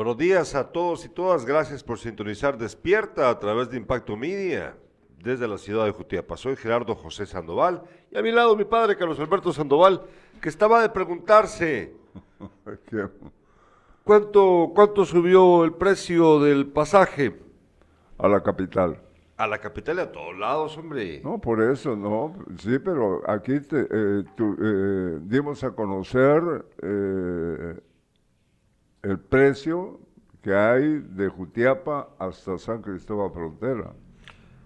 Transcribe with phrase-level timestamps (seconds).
[0.00, 1.44] Buenos días a todos y todas.
[1.44, 4.74] Gracias por sintonizar Despierta a través de Impacto Media
[5.22, 6.38] desde la ciudad de Jutiapa.
[6.38, 10.00] Soy Gerardo José Sandoval y a mi lado mi padre Carlos Alberto Sandoval,
[10.40, 11.92] que estaba de preguntarse
[14.04, 17.38] cuánto, cuánto subió el precio del pasaje
[18.16, 19.02] a la capital.
[19.36, 21.20] A la capital y a todos lados, hombre.
[21.22, 22.36] No, por eso, no.
[22.56, 27.80] Sí, pero aquí te, eh, eh, dimos a conocer eh,
[29.02, 30.00] el precio
[30.42, 33.92] que hay de Jutiapa hasta San Cristóbal Frontera.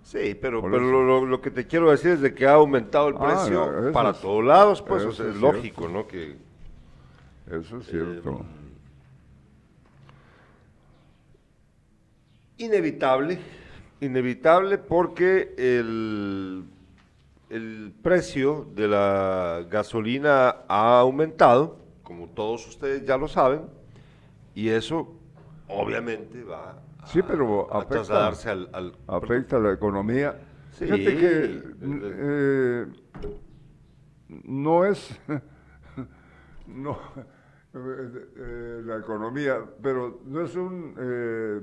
[0.03, 3.27] Sí, pero, pero lo, que te quiero decir es de que ha aumentado el ah,
[3.27, 6.07] precio para todos lados, pues es, lógico, ¿no?
[6.07, 6.37] Que,
[7.51, 8.45] eso es cierto.
[12.59, 13.39] Eh, inevitable,
[14.01, 16.65] inevitable porque el,
[17.49, 23.63] el precio de la gasolina ha aumentado, como todos ustedes ya lo saben,
[24.55, 25.21] y eso
[25.69, 30.41] obviamente va sí, pero a, afecta, al, afecta a la economía.
[30.73, 32.87] Fíjate que eh,
[34.45, 35.21] no es
[36.67, 36.99] no
[37.75, 41.61] eh, la economía, pero no es un eh,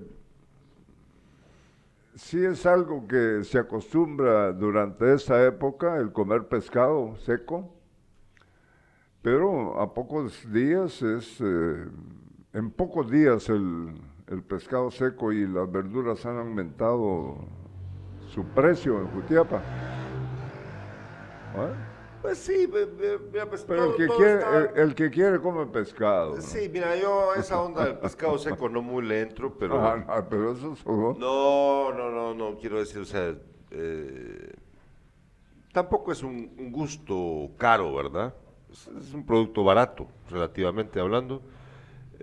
[2.15, 7.73] sí es algo que se acostumbra durante esa época el comer pescado seco,
[9.21, 11.85] pero a pocos días es eh,
[12.53, 13.93] en pocos días el,
[14.47, 17.37] pescado seco y las verduras han aumentado
[18.29, 19.61] su precio en Jutiapa.
[22.21, 22.87] Pues sí, pues
[23.67, 24.43] pero el que, quiere,
[24.75, 26.39] el, que quiere come pescado.
[26.39, 29.81] Sí, mira, yo esa onda del pescado seco no muy le entro, pero...
[29.81, 30.85] Ah, no, pero eso es...
[30.85, 33.35] No, no, no, no, quiero decir, o sea,
[33.71, 34.53] eh,
[35.73, 38.35] tampoco es un, gusto caro, ¿verdad?
[38.71, 41.41] Es, un producto barato, relativamente hablando.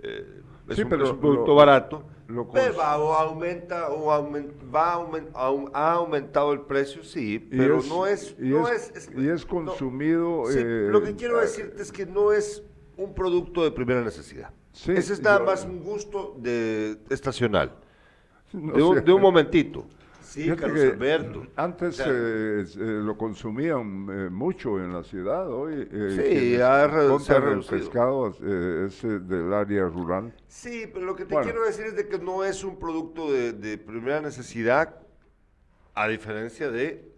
[0.01, 2.03] Eh, es, sí, un, pero es un producto barato
[2.53, 5.01] pero aumenta, o va
[5.73, 8.35] ha aumentado el precio, sí, pero no es...
[8.39, 10.43] Y es, y es consumido...
[10.51, 12.63] Eh, lo que quiero decirte es que no es
[12.97, 14.51] un producto de primera necesidad.
[14.73, 17.73] Sí, Ese es nada más un gusto de estacional,
[18.53, 19.87] de, un, momentito.
[20.29, 21.47] Sí, Carlos Alberto.
[21.55, 27.53] Antes eh, eh, lo consumían eh, mucho en la ciudad, hoy sí, ha reducido.
[27.53, 30.31] el pescado es del área rural.
[30.47, 33.77] Sí, pero lo que te quiero decir es de que no es un producto de,
[33.79, 35.01] primera necesidad,
[35.95, 37.11] a diferencia de...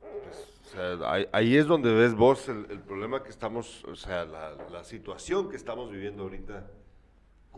[0.00, 1.02] Pues,
[1.32, 5.56] ahí, es donde ves vos el, problema que estamos, o sea, la, la situación que
[5.56, 6.70] estamos viviendo ahorita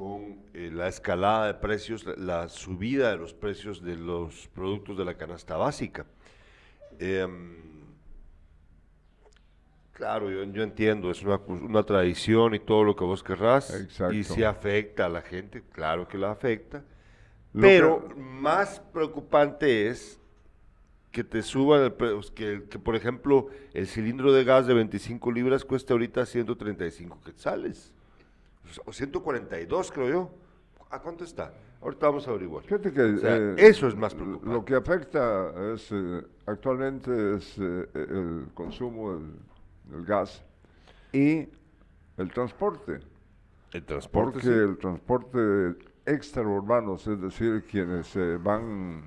[0.00, 5.04] con eh, la escalada de precios, la, subida de los precios de los productos de
[5.04, 6.06] la canasta básica.
[6.98, 7.58] Em,
[9.92, 15.04] claro, yo, entiendo, es una, tradición y todo lo que vos querrás, y si afecta
[15.04, 16.82] a la gente, claro que la afecta,
[17.52, 20.18] pero más preocupante es
[21.10, 21.94] que te suban, el,
[22.34, 27.92] que, que por ejemplo el cilindro de gas de 25 libras cuesta ahorita 135 quetzales
[28.84, 30.30] o 142 creo yo.
[30.90, 31.52] ¿A cuánto está?
[31.82, 32.62] Ahorita vamos a averiguar.
[32.64, 34.50] Fíjate que eh, eso es más preocupante.
[34.50, 40.44] Lo que afecta es, eh, actualmente es eh, el consumo del, gas
[41.12, 41.48] y
[42.18, 43.00] el transporte.
[43.72, 44.32] El transporte.
[44.32, 49.04] Porque el transporte extraurbano, es decir, quienes van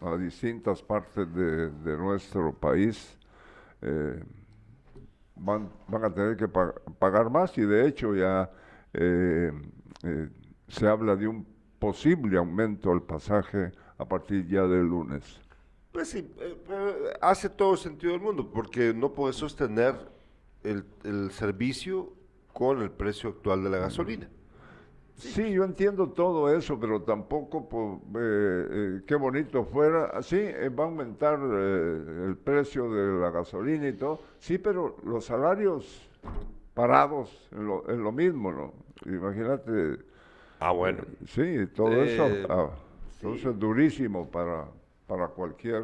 [0.00, 3.18] a distintas partes de, nuestro país,
[5.34, 8.50] van, van a tener que pagar más y de hecho ya
[8.98, 9.52] eh,
[10.04, 10.28] eh,
[10.68, 11.46] se habla de un
[11.78, 15.38] posible aumento al pasaje a partir ya del lunes.
[15.92, 19.94] Pues sí, eh, hace todo sentido del mundo, porque no puedes sostener
[20.62, 22.14] el, servicio
[22.54, 24.28] con el precio actual de la gasolina.
[25.14, 30.22] Sí, yo entiendo todo eso, pero tampoco, pues, qué bonito fuera.
[30.22, 30.42] Sí,
[30.78, 34.20] va a aumentar el precio de la gasolina y todo.
[34.38, 36.10] Sí, pero los salarios
[36.74, 38.85] parados en lo, en lo mismo, ¿no?
[39.04, 39.98] Imagínate.
[40.58, 41.04] Ah, bueno.
[41.26, 42.70] sí, todo eso, eh, ah,
[43.22, 44.68] es durísimo para,
[45.06, 45.82] para cualquier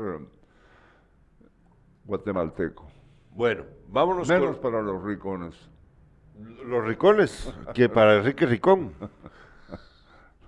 [2.05, 2.87] guatemalteco.
[3.31, 5.69] Bueno, vámonos Menos para los ricones.
[6.65, 8.93] Los ricones, que para Enrique Ricón.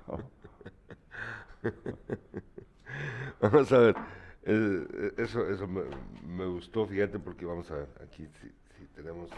[3.41, 3.97] vamos a ver,
[4.45, 8.53] eh, eso, eso me, gustó, fíjate, porque vamos a ver, aquí si
[8.95, 9.31] tenemos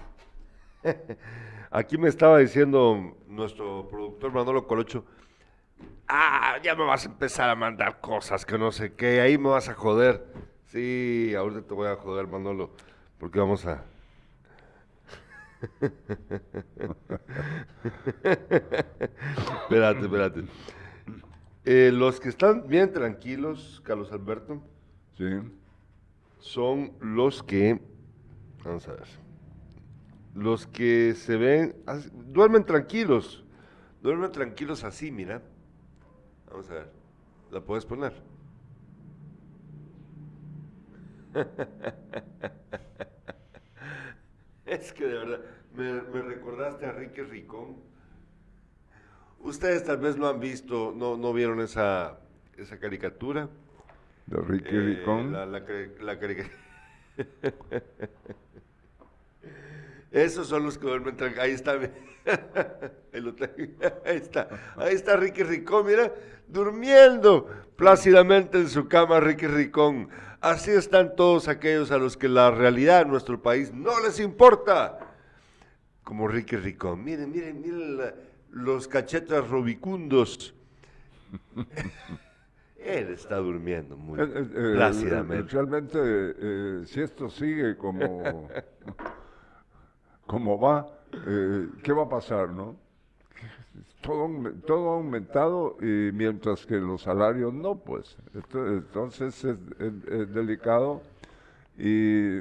[1.71, 5.05] Aquí me estaba diciendo nuestro productor Manolo Colocho,
[6.09, 9.51] ah, ya me vas a empezar a mandar cosas que no sé qué, ahí me
[9.51, 10.27] vas a joder.
[10.67, 12.71] Sí, ahorita te voy a joder, Manolo,
[13.19, 13.85] porque vamos a...
[19.63, 20.45] espérate, espérate.
[21.65, 24.63] Eh, los que están bien tranquilos, Carlos Alberto,
[25.17, 25.25] sí.
[26.39, 27.81] son los que,
[28.65, 29.26] vamos a ver,
[30.37, 31.75] los que se ven,
[32.13, 33.43] duermen tranquilos,
[34.03, 35.41] duermen tranquilos así, mira.
[36.51, 36.93] Vamos a ver,
[37.51, 38.13] ¿la puedes poner?
[44.67, 45.41] es que de verdad,
[45.75, 47.77] me, recordaste a Ricky Ricón.
[49.41, 52.21] Ustedes tal vez no han visto, no, no vieron esa,
[52.59, 53.49] esa caricatura.
[54.27, 55.33] De Ricky eh, Ricón.
[55.33, 55.63] La, la,
[56.01, 56.59] la caricatura.
[60.17, 61.45] Esos son los que duermen tranquilos.
[61.45, 61.73] Ahí está.
[64.05, 64.49] Ahí está.
[64.77, 66.13] Ahí está Ricky Ricón, mira,
[66.49, 70.09] durmiendo plácidamente en su cama, Ricky Ricón.
[70.41, 74.99] Así están todos aquellos a los que la realidad de nuestro país no les importa.
[76.03, 77.05] Como Ricky Ricón.
[77.05, 78.15] Miren, miren, miren
[78.51, 80.55] los cachetas robicundos.
[82.79, 85.53] Él está durmiendo muy eh, eh, eh, plácidamente.
[85.53, 88.49] realmente, si esto sigue como,
[90.27, 90.87] como va,
[91.83, 92.77] ¿qué va a pasar, no?
[94.07, 98.17] todo, todo ha aumentado y mientras que los salarios no, pues.
[98.55, 101.03] entonces es, delicado
[101.77, 102.41] y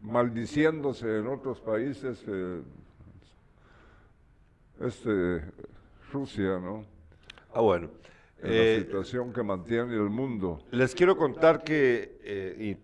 [0.00, 2.62] maldiciéndose en otros países, eh,
[4.80, 5.42] este,
[6.12, 6.84] Rusia, ¿no?
[7.52, 7.90] Ah, bueno.
[8.42, 10.60] En la eh, situación que mantiene el mundo.
[10.70, 12.78] Les quiero contar que, eh,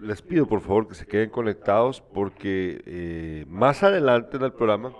[0.00, 4.92] les pido por favor que se queden conectados porque eh, más adelante en el programa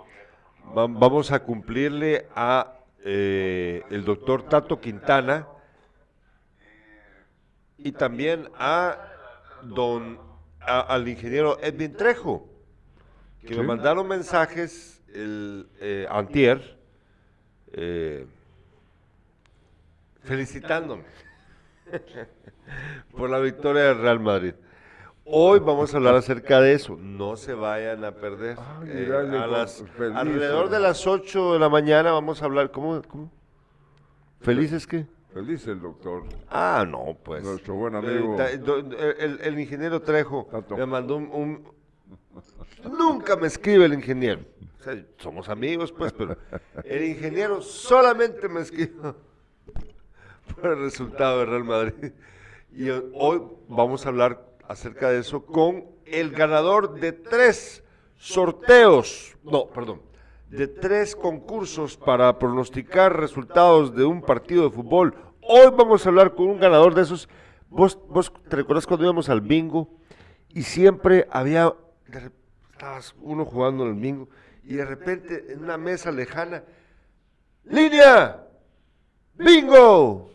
[0.73, 2.73] vamos a cumplirle a
[3.03, 5.47] eh, el doctor Tato Quintana
[7.77, 8.97] y también a
[9.63, 10.19] don
[10.59, 12.49] al ingeniero Edwin Trejo
[13.47, 16.77] que me mandaron mensajes el eh, antier
[20.23, 21.03] felicitándome
[23.11, 24.53] por la victoria del Real Madrid.
[25.31, 26.97] Hoy vamos a hablar acerca de eso.
[26.99, 28.57] No se vayan a perder.
[28.87, 29.11] Eh,
[30.15, 32.71] alrededor de las 8 de la mañana vamos a hablar.
[32.71, 32.99] ¿Cómo?
[33.03, 33.31] cómo?
[34.41, 35.05] ¿Felices qué?
[35.31, 36.23] Feliz el doctor.
[36.49, 37.43] Ah, no, pues.
[37.43, 38.37] Nuestro buen amigo.
[38.39, 41.63] el, ingeniero Trejo me mandó un,
[42.83, 44.41] Nunca me escribe el ingeniero.
[45.19, 46.37] somos amigos, pues, pero
[46.83, 48.93] el ingeniero solamente me escribe
[50.55, 52.13] por el resultado de Real Madrid.
[52.73, 57.83] Y hoy vamos a hablar acerca de eso con el ganador de tres
[58.15, 60.01] sorteos, no, perdón,
[60.47, 65.15] de tres concursos para pronosticar resultados de un partido de fútbol.
[65.41, 67.27] Hoy vamos a hablar con un ganador de esos.
[67.69, 69.89] Vos, vos te recuerdas cuando íbamos al bingo
[70.49, 71.73] y siempre había,
[72.71, 74.29] estabas uno jugando en el bingo
[74.63, 76.63] y de repente en una mesa lejana,
[77.63, 78.45] línea,
[79.33, 80.29] bingo,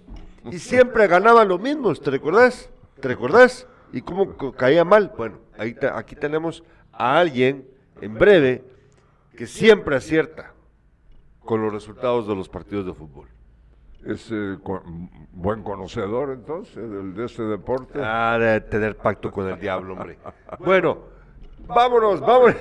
[0.50, 2.68] y siempre ganaban los mismos, ¿te recuerdas?
[3.00, 3.68] ¿Te recuerdas?
[3.94, 5.12] ¿Y cómo caía mal?
[5.16, 7.64] Bueno, ahí aquí tenemos a alguien,
[8.00, 8.64] en breve,
[9.36, 10.52] que siempre acierta
[11.38, 13.28] con los resultados de los partidos de fútbol.
[14.04, 14.58] Es eh,
[15.30, 18.00] buen conocedor entonces de este deporte.
[18.02, 20.18] Ah, de tener pacto con el diablo, hombre.
[20.58, 20.98] Bueno,
[21.64, 22.56] vámonos, vámonos.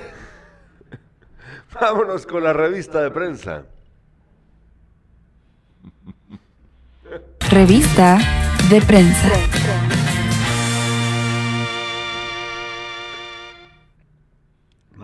[1.80, 3.66] vámonos con la revista de prensa.
[7.50, 8.18] Revista
[8.70, 9.83] de prensa.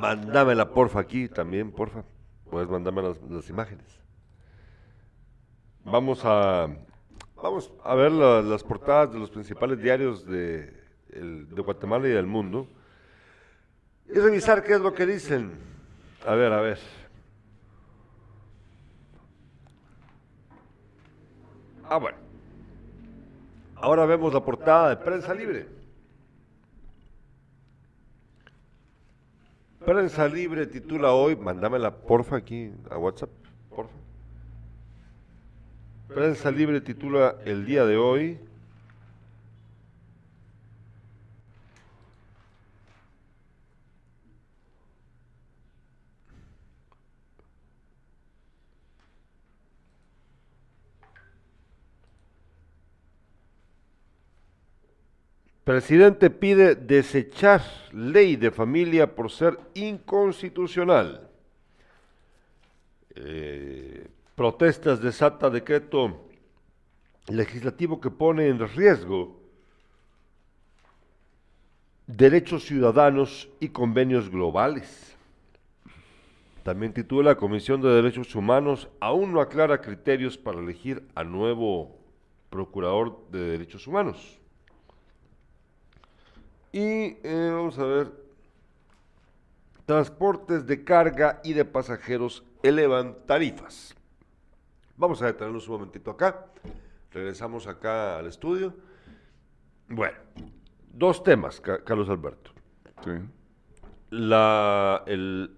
[0.00, 2.04] Mándamela, porfa, aquí también, porfa.
[2.50, 3.86] Puedes mandarme las, imágenes.
[5.84, 6.68] Vamos a,
[7.36, 10.72] vamos a ver las portadas de los principales diarios de,
[11.08, 12.66] de Guatemala y del mundo
[14.08, 15.52] y revisar qué es lo que dicen.
[16.26, 16.78] A ver, a ver.
[21.88, 22.18] Ah, bueno.
[23.76, 25.79] Ahora vemos la portada de Prensa Libre.
[29.84, 33.30] Prensa Libre titula hoy, mándamela porfa aquí a WhatsApp,
[33.70, 33.94] porfa.
[36.08, 38.38] Prensa Libre titula el día de hoy,
[55.70, 57.62] Presidente pide desechar
[57.92, 61.30] ley de familia por ser inconstitucional.
[63.14, 66.26] Eh, protestas desata decreto
[67.28, 69.38] legislativo que pone en riesgo
[72.08, 75.16] derechos ciudadanos y convenios globales.
[76.64, 81.96] También titula Comisión de Derechos Humanos aún no aclara criterios para elegir a nuevo
[82.50, 84.39] procurador de derechos humanos.
[86.72, 88.12] Y eh, vamos a ver,
[89.86, 93.94] transportes de carga y de pasajeros elevan tarifas.
[94.96, 96.46] Vamos a detenernos un momentito acá.
[97.10, 98.74] Regresamos acá al estudio.
[99.88, 100.16] Bueno,
[100.92, 102.52] dos temas, Carlos Alberto.
[103.04, 103.10] Sí.
[104.10, 105.56] La, el,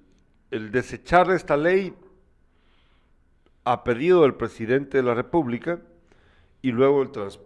[0.50, 1.94] desechar esta ley
[3.64, 5.80] a pedido del presidente de la República
[6.62, 7.02] y luego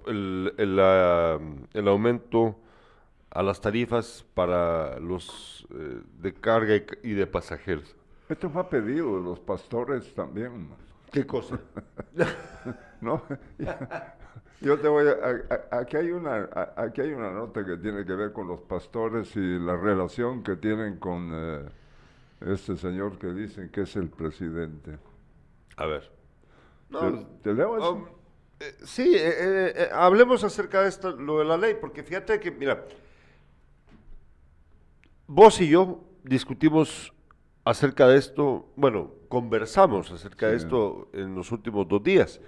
[0.07, 2.61] el, el, aumento
[3.37, 7.95] a las tarifas para los eh, de carga y, de pasajeros.
[8.31, 10.71] Esto fue a pedido de los pastores también.
[11.13, 11.61] ¿Qué cosa?
[13.03, 13.23] no,
[14.63, 18.33] yo te voy a, aquí hay una aquí hay una nota que tiene que ver
[18.33, 21.69] con los pastores y la relación que tienen con eh,
[22.41, 24.99] este señor que dicen que es el presidente.
[25.77, 26.11] A ver.
[27.43, 27.93] ¿Te, leo eso?
[27.93, 28.07] Um,
[28.61, 32.83] eh, sí, eh, hablemos acerca de esto, lo de la ley, porque fíjate que, mira,
[35.27, 37.13] vos y yo discutimos
[37.65, 42.41] acerca de esto, bueno, conversamos acerca de esto en los últimos dos días.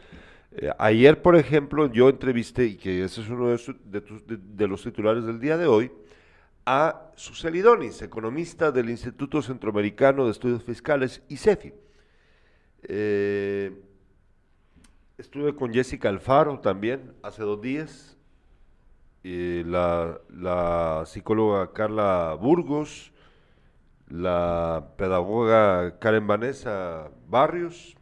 [0.53, 5.41] Eh, ayer, por ejemplo, yo entrevisté, y que ese es uno de, los titulares del
[5.41, 5.91] día de hoy,
[6.65, 11.73] a Suseli Donis, economista del Instituto Centroamericano de Estudios Fiscales, ICEFI.
[12.83, 13.73] Eh,
[15.17, 18.18] estuve con Jessica Alfaro también hace dos días,
[19.23, 23.13] la, psicóloga Carla Burgos,
[24.09, 27.97] la pedagoga Karen Vanessa Barrios,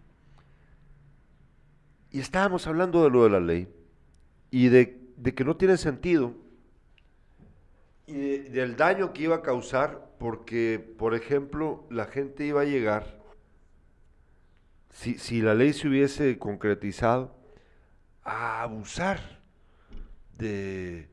[2.10, 3.68] y estábamos hablando de lo de la ley
[4.50, 6.34] y de, que no tiene sentido
[8.06, 13.20] y del daño que iba a causar porque, por ejemplo, la gente iba a llegar,
[14.90, 17.36] si, si la ley se hubiese concretizado,
[18.22, 19.35] a abusar
[20.38, 21.08] de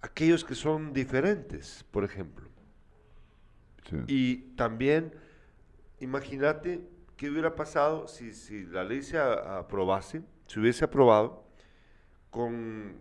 [0.00, 2.48] aquellos que son diferentes, por ejemplo.
[4.08, 5.12] Y también,
[6.00, 6.80] imagínate
[7.16, 11.44] qué hubiera pasado si, si la ley se aprobase, se hubiese aprobado
[12.30, 12.96] con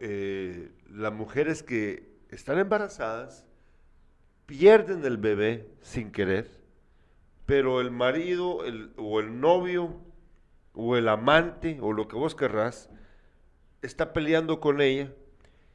[0.00, 3.44] eh, las mujeres que están embarazadas,
[4.46, 6.50] pierden el bebé sin querer,
[7.46, 10.00] pero el marido el, o el novio
[10.72, 12.90] o el amante o lo que vos querrás
[13.82, 15.12] está peleando con ella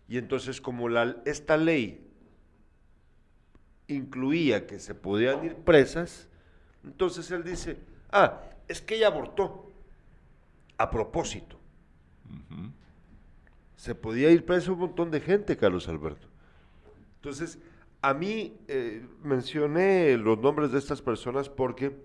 [0.08, 2.06] y entonces como la, esta ley
[3.88, 6.28] incluía que se podían ir presas,
[6.84, 7.78] entonces él dice,
[8.12, 9.72] ah, es que ella abortó
[10.78, 11.58] a propósito.
[13.76, 16.28] Se podía ir preso un montón de gente, Carlos Alberto.
[17.18, 17.60] Entonces,
[18.02, 21.96] a mí eh, mencioné los nombres de estas personas porque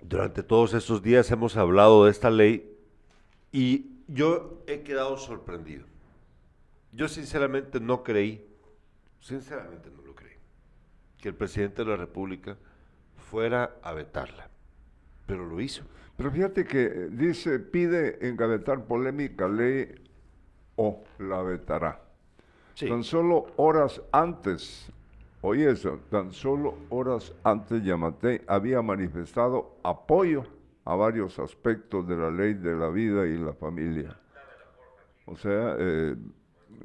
[0.00, 2.77] durante todos estos días hemos hablado de esta ley
[3.52, 5.86] y yo he quedado sorprendido.
[6.92, 8.48] Yo sinceramente no creí
[9.20, 10.36] sinceramente no lo creí,
[11.18, 12.56] que el presidente de la República
[13.16, 14.48] fuera a vetarla,
[15.26, 15.82] pero lo hizo.
[16.16, 19.94] Pero fíjate que eh, dice, pide engavetar polémica ley
[20.76, 22.00] o la vetará.
[22.78, 24.88] Tan solo horas antes,
[25.40, 30.46] oye eso, tan solo horas antes Yamate había manifestado apoyo
[30.88, 34.18] a varios aspectos de la ley de la vida y la familia.
[35.26, 36.16] O sea, eh,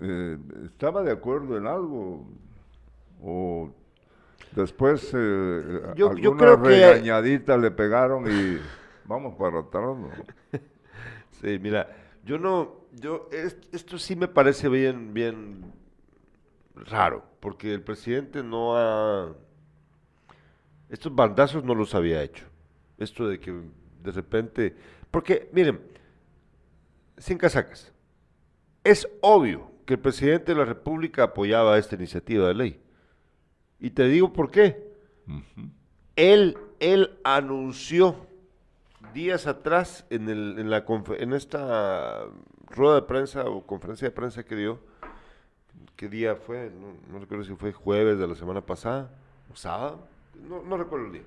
[0.01, 2.27] eh, estaba de acuerdo en algo
[3.21, 3.71] o
[4.51, 8.59] después eh, yo, alguna regañadita le pegaron y
[9.05, 9.95] vamos para atrás.
[11.41, 11.87] sí, mira,
[12.25, 15.71] yo no, yo esto sí me parece bien, bien
[16.75, 19.33] raro, porque el presidente no ha,
[20.89, 22.43] estos bandazos no los había hecho.
[22.97, 24.75] Esto de que de repente,
[25.09, 25.79] porque miren,
[27.17, 27.91] sin casacas,
[28.83, 32.81] es obvio que el presidente de la República apoyaba esta iniciativa de ley.
[33.79, 34.93] Y te digo por qué.
[36.15, 38.27] él, él anunció
[39.13, 40.85] días atrás en, el, en, la,
[41.19, 42.25] en esta
[42.67, 44.79] rueda de prensa o conferencia de prensa que dio,
[45.95, 46.71] ¿qué día fue?
[47.09, 49.11] No, recuerdo si fue jueves de la semana pasada
[49.51, 50.07] o sábado,
[50.47, 51.23] no, no recuerdo el día.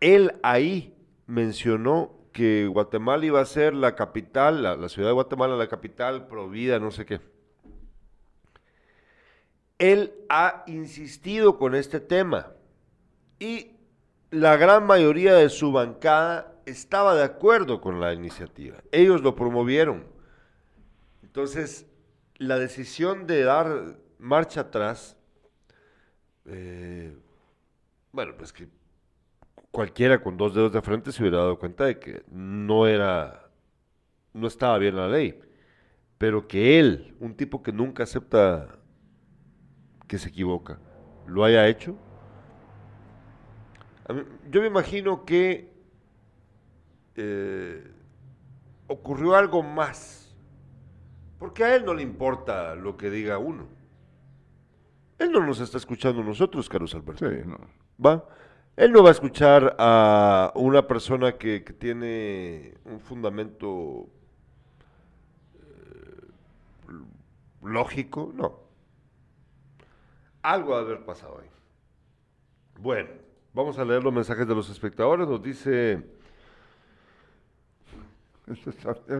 [0.00, 0.95] Él ahí
[1.26, 6.78] mencionó que Guatemala iba a ser la capital, la, ciudad de Guatemala, la capital provida,
[6.78, 7.20] no sé qué.
[9.78, 12.52] Él ha insistido con este tema
[13.38, 13.72] y
[14.30, 18.76] la gran mayoría de su bancada estaba de acuerdo con la iniciativa.
[18.92, 20.06] Ellos lo promovieron.
[21.22, 21.86] Entonces,
[22.36, 25.16] la decisión de dar marcha atrás,
[26.44, 27.16] eh,
[28.12, 28.68] Bueno, pues que
[29.76, 33.50] cualquiera con dos dedos de frente se hubiera dado cuenta de que no era,
[34.32, 35.38] no estaba bien la ley.
[36.16, 38.78] Pero que él, un tipo que nunca acepta
[40.08, 40.78] que se equivoca,
[41.26, 41.94] lo haya hecho.
[44.50, 45.70] yo me imagino que
[47.14, 47.86] eh,
[48.86, 50.34] ocurrió algo más.
[51.38, 53.68] Porque a él no le importa lo que diga uno.
[55.18, 57.28] Él no nos está escuchando nosotros, Carlos Alberto.
[57.28, 57.58] Sí, no.
[58.02, 58.26] ¿Va?
[58.76, 64.06] Él no va a escuchar a una persona que, tiene un fundamento
[65.54, 66.26] eh,
[67.62, 68.60] lógico, no.
[70.42, 71.48] Algo ha de haber pasado ahí.
[72.78, 73.08] Bueno,
[73.54, 75.26] vamos a leer los mensajes de los espectadores.
[75.26, 76.04] Nos dice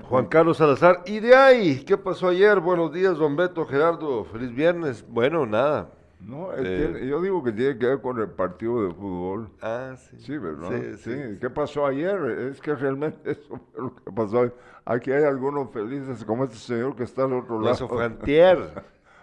[0.03, 1.03] Juan Carlos Salazar.
[1.07, 1.85] ¿Y de ahí?
[1.85, 2.61] ¿Qué pasó ayer?
[2.61, 4.25] Buenos días, don Beto, Gerardo.
[4.25, 5.05] Feliz viernes.
[5.09, 5.91] Bueno, nada.
[6.21, 9.51] No, eh, yo digo que tiene que ver con el partido de fútbol.
[9.61, 10.17] Ah, sí.
[10.19, 10.71] Sí, ¿verdad?
[10.99, 12.19] Sí, ¿Qué pasó ayer?
[12.51, 14.51] Es que realmente eso fue lo que pasó.
[14.85, 17.75] Aquí hay algunos felices, como este señor que está al otro lado.
[17.75, 18.59] Eso fue antier.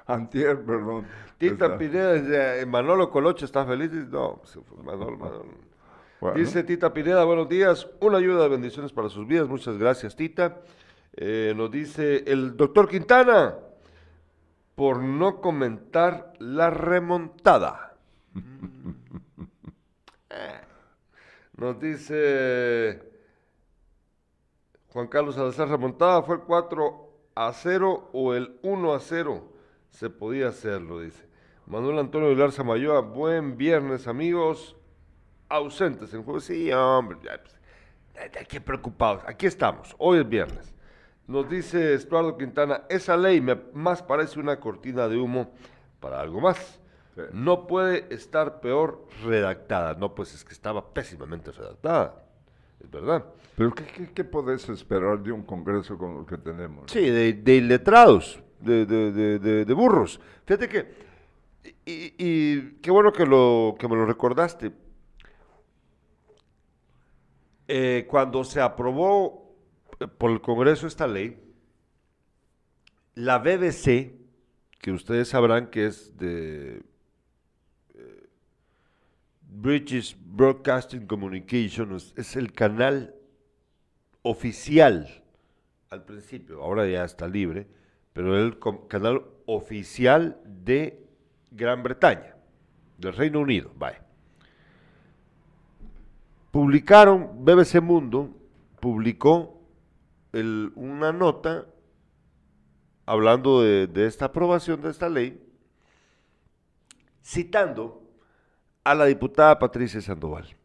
[0.06, 1.06] antier, perdón.
[1.38, 3.92] Tita Pineda, eh, Manolo Coloche está feliz.
[3.92, 4.42] No,
[4.84, 5.74] Manolo, Manolo.
[6.36, 7.90] Dice Tita Pineda, buenos días.
[8.00, 9.48] Una ayuda de bendiciones para sus vidas.
[9.50, 10.62] Muchas gracias, Tita.
[11.16, 13.56] Eh, nos dice el doctor Quintana
[14.76, 17.96] por no comentar la remontada.
[21.56, 23.02] Nos dice
[24.94, 29.54] Juan Carlos Salazar, remontada fue el 4 a 0 o el 1 a 0.
[29.90, 31.28] Se podía hacerlo, dice.
[31.66, 34.76] Manuel Antonio Vilar Samayoa, buen viernes, amigos.
[35.50, 36.40] Ausentes en juego.
[36.40, 39.24] Sí, hombre, ya, pues, qué preocupados.
[39.26, 40.73] Aquí estamos, hoy es viernes.
[41.28, 45.52] Nos dice Estuardo Quintana, esa ley me más parece una cortina de humo
[46.00, 46.80] para algo más.
[47.32, 49.94] No puede estar peor redactada.
[49.94, 52.26] No, pues es que estaba pésimamente redactada.
[52.80, 53.24] Es verdad.
[53.56, 56.92] Pero ¿qué, qué, podés esperar de un Congreso como el que tenemos?
[56.92, 60.20] Sí, de, de iletrados, de, de, burros.
[60.46, 60.94] Fíjate que,
[61.86, 64.72] y, qué bueno que, lo, que me lo recordaste.
[67.68, 69.43] Eh, cuando se aprobó
[70.08, 71.38] por el Congreso esta ley,
[73.16, 74.14] la BBC,
[74.80, 76.82] que ustedes sabrán que es de
[77.94, 78.28] eh,
[79.42, 83.16] British Broadcasting Communication, es, el canal
[84.24, 85.24] oficial
[85.90, 87.68] al principio, ahora ya está libre,
[88.14, 91.06] pero el canal oficial de
[91.52, 92.36] Gran Bretaña,
[92.98, 94.04] del Reino Unido, vaya.
[96.50, 98.36] Publicaron, BBC Mundo
[98.80, 99.63] publicó
[100.34, 101.68] una nota
[103.06, 105.42] hablando de, esta aprobación de esta ley,
[107.24, 108.02] citando
[108.84, 110.56] a la diputada Patricia Sandoval.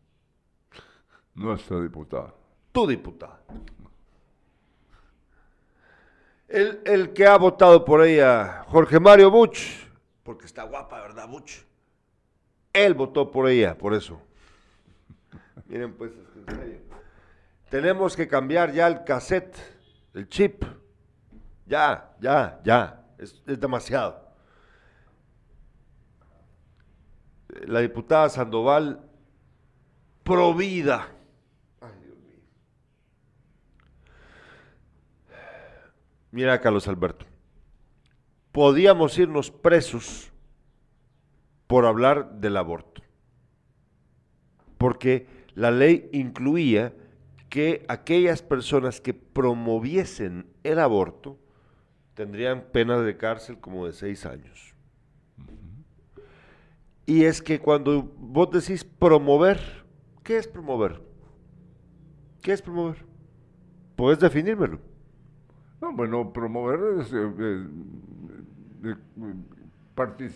[1.34, 2.34] Nuestra diputada.
[2.72, 3.40] Tu diputada.
[6.48, 9.58] El, el, que ha votado por ella, Jorge Mario Buch,
[10.22, 11.64] porque está guapa, ¿verdad, Buch?
[12.72, 14.20] Él votó por ella, por eso.
[15.66, 16.87] Miren, pues, en serio.
[17.70, 19.56] Tenemos que cambiar ya el cassette,
[20.14, 20.64] el chip.
[21.66, 23.04] Ya, ya, ya.
[23.18, 24.26] Es, demasiado.
[27.66, 29.02] La diputada Sandoval,
[30.22, 31.08] provida.
[31.80, 32.40] Ay, Dios mío.
[36.30, 37.26] Mira, Carlos Alberto.
[38.50, 40.32] Podíamos irnos presos
[41.66, 43.02] por hablar del aborto.
[44.78, 46.94] Porque la ley incluía
[47.48, 51.38] que aquellas personas que promoviesen el aborto
[52.14, 54.74] tendrían pena de cárcel como de seis años.
[57.06, 59.58] Y es que cuando vos decís promover,
[60.22, 61.00] ¿qué es promover?
[62.42, 63.04] ¿Qué es promover?
[63.96, 64.78] ¿Puedes definírmelo?
[65.80, 67.32] No, bueno, promover es eh,
[68.84, 69.02] eh,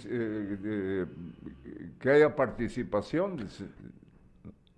[0.07, 1.07] eh,
[2.01, 3.37] que haya participación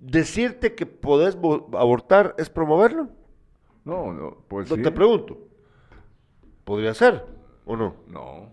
[0.05, 1.37] decirte que podés
[1.73, 3.09] abortar es promoverlo?
[3.85, 5.38] No, no, pues no te pregunto.
[6.64, 7.25] ¿Podría ser
[7.64, 7.97] o no?
[8.07, 8.49] No.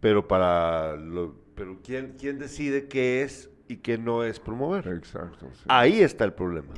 [0.00, 4.88] Pero para lo, pero quién quién decide qué es y qué no es promover?
[4.88, 5.48] Exacto.
[5.68, 6.74] Ahí está el problema.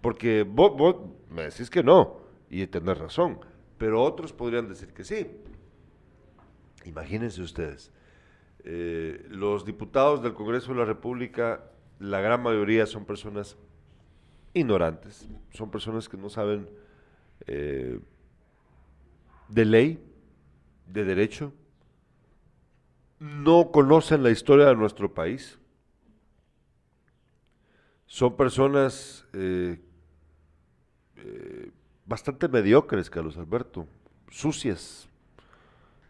[0.00, 0.96] Porque vos, vos
[1.30, 3.40] me decís que no y tenés razón,
[3.78, 5.26] pero otros podrían decir que sí.
[6.84, 7.90] Imagínense ustedes,
[8.62, 13.56] eh, los diputados del Congreso de la República la gran mayoría son personas
[14.52, 16.68] ignorantes, son personas que no saben
[17.46, 17.98] eh,
[19.48, 20.04] de ley,
[20.86, 21.52] de derecho,
[23.18, 25.58] no conocen la historia de nuestro país,
[28.06, 29.80] son personas eh,
[31.16, 31.70] eh,
[32.06, 33.88] bastante mediocres, Carlos Alberto,
[34.30, 35.08] sucias.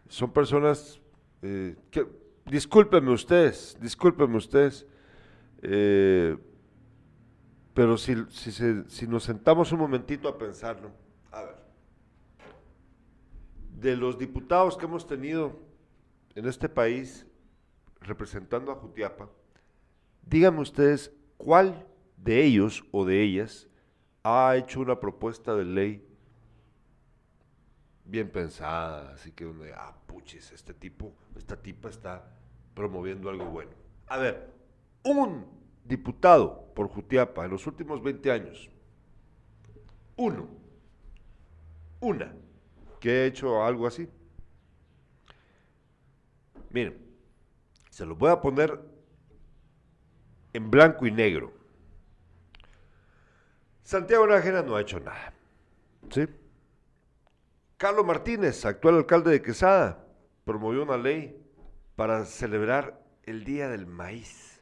[0.07, 0.99] Son personas
[1.41, 2.07] que,
[2.45, 4.85] discúlpenme ustedes, discúlpenme ustedes,
[7.73, 10.91] pero si, si nos sentamos un momentito a pensarlo,
[11.31, 11.55] a ver,
[13.79, 15.59] de los diputados que hemos tenido
[16.35, 17.25] en este país
[18.01, 19.29] representando a Jutiapa,
[20.25, 21.85] díganme ustedes cuál
[22.17, 23.67] de ellos o de ellas
[24.23, 26.07] ha hecho una propuesta de ley
[28.05, 32.23] bien pensada, así que uno ah, puches, este tipo, esta tipa está
[32.73, 33.71] promoviendo algo bueno.
[34.07, 34.54] A ver,
[35.05, 35.45] un
[35.85, 38.69] diputado por Jutiapa en los últimos 20 años,
[40.17, 40.47] uno,
[41.99, 42.33] una,
[42.99, 44.09] que ha hecho algo así.
[46.71, 46.97] Miren,
[47.89, 48.79] se los voy a poner
[50.53, 51.53] en blanco y negro.
[53.83, 55.33] Santiago Nájera no ha hecho nada.
[56.09, 56.27] ¿Sí?
[57.77, 60.05] Carlos Martínez, actual alcalde de Quesada,
[60.43, 61.41] promovió una ley
[61.95, 64.54] para celebrar el Día del Maíz.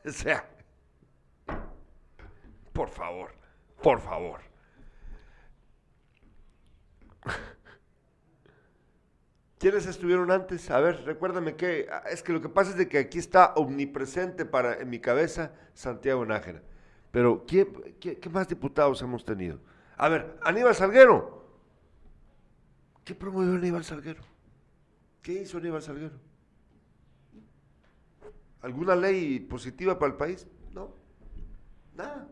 [0.06, 0.48] o sea,
[2.72, 3.32] por favor,
[3.82, 4.40] por favor.
[9.58, 10.70] ¿Quiénes estuvieron antes?
[10.70, 13.52] A ver, recuérdame que ah, es que lo que pasa es de que aquí está
[13.56, 16.62] omnipresente para en mi cabeza Santiago Nájera.
[17.10, 17.66] Pero ¿qué,
[18.30, 19.60] más diputados hemos tenido?
[19.96, 21.44] A ver, Aníbal Salguero.
[23.04, 24.22] ¿Qué promovió Aníbal Salguero?
[25.20, 26.29] ¿Qué hizo Aníbal Salguero?
[28.62, 30.46] ¿Alguna ley positiva para el país?
[30.72, 30.94] No,
[31.94, 32.28] nada.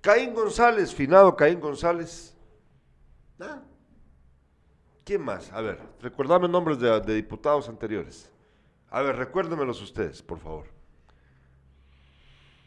[0.00, 2.36] Caín González, finado Caín González,
[3.36, 3.64] nada.
[5.04, 5.52] ¿Quién más?
[5.52, 8.30] A ver, recuérdame nombres de, diputados anteriores.
[8.90, 10.66] A ver, recuérdemelos ustedes, por favor.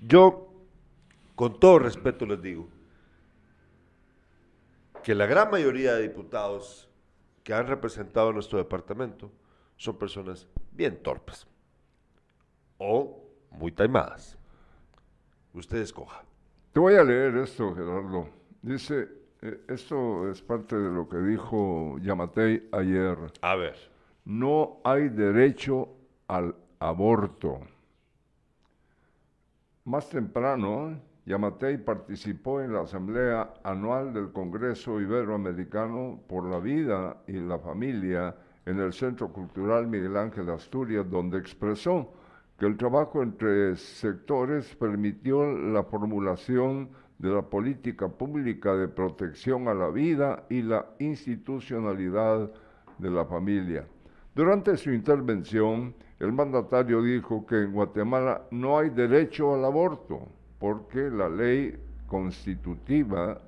[0.01, 0.51] Yo,
[1.35, 2.67] con todo respeto les digo,
[5.03, 6.89] que la gran mayoría de diputados
[7.43, 9.31] que han representado nuestro departamento
[9.77, 11.47] son personas bien torpes
[12.81, 14.37] o muy taimadas.
[15.53, 16.23] Usted escoja.
[16.73, 18.27] Te voy a leer esto, Gerardo.
[18.61, 19.07] Dice,
[19.41, 23.17] eh, esto es parte de lo que dijo Yamatei ayer.
[23.41, 23.75] A ver.
[24.25, 25.89] No hay derecho
[26.27, 27.59] al aborto.
[29.85, 37.33] Más temprano, Yamatei participó en la Asamblea Anual del Congreso Iberoamericano por la Vida y
[37.33, 42.13] la Familia en el Centro Cultural Miguel Ángel Asturias, donde expresó
[42.61, 49.73] que el trabajo entre sectores permitió la formulación de la política pública de protección a
[49.73, 52.51] la vida y la institucionalidad
[52.99, 53.87] de la familia.
[54.35, 60.27] Durante su intervención, el mandatario dijo que en Guatemala no hay derecho al aborto
[60.59, 63.41] porque la ley constitutiva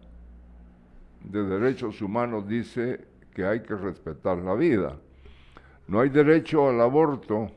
[1.23, 4.97] de derechos humanos dice que hay que respetar la vida.
[5.88, 7.52] No hay derecho al aborto.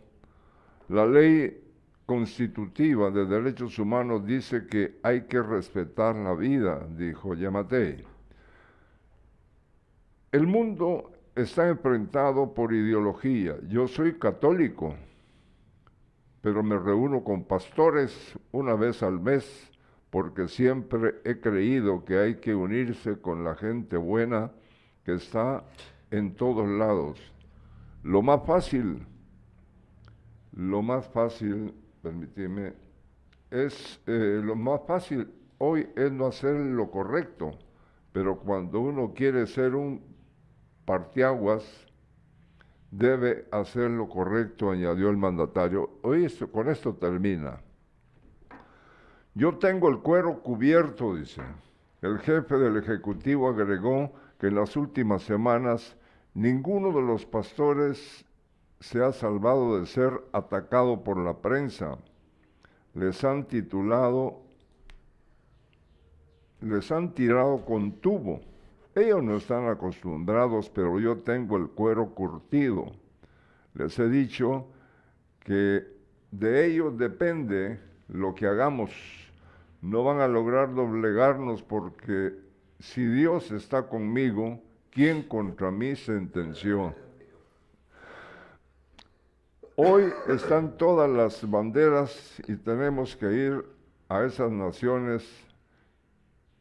[0.88, 1.62] La ley
[2.06, 8.04] constitutiva de derechos humanos dice que hay que respetar la vida, dijo Yamatei.
[10.30, 13.56] El mundo está enfrentado por ideología.
[13.68, 14.94] Yo soy católico,
[16.40, 19.70] pero me reúno con pastores una vez al mes
[20.10, 24.52] porque siempre he creído que hay que unirse con la gente buena
[25.04, 25.64] que está
[26.10, 27.20] en todos lados.
[28.02, 29.04] Lo más fácil,
[30.56, 32.72] lo más fácil permíteme,
[33.50, 37.52] es eh, lo más fácil hoy es no hacer lo correcto,
[38.12, 40.02] pero cuando uno quiere ser un
[40.84, 41.64] partiaguas,
[42.90, 45.98] debe hacer lo correcto, añadió el mandatario.
[46.02, 47.60] Hoy con esto termina.
[49.34, 51.42] Yo tengo el cuero cubierto, dice.
[52.00, 55.96] El jefe del Ejecutivo agregó que en las últimas semanas
[56.34, 58.24] ninguno de los pastores
[58.80, 61.98] se ha salvado de ser atacado por la prensa.
[62.94, 64.42] Les han titulado,
[66.60, 68.40] les han tirado con tubo.
[68.94, 72.92] Ellos no están acostumbrados, pero yo tengo el cuero curtido.
[73.74, 74.66] Les he dicho
[75.40, 75.86] que
[76.30, 78.90] de ellos depende lo que hagamos.
[79.82, 82.34] No van a lograr doblegarnos porque
[82.78, 84.60] si Dios está conmigo,
[84.90, 86.94] ¿quién contra mí sentenció?
[89.78, 93.64] Hoy están todas las banderas y tenemos que ir
[94.08, 95.22] a esas naciones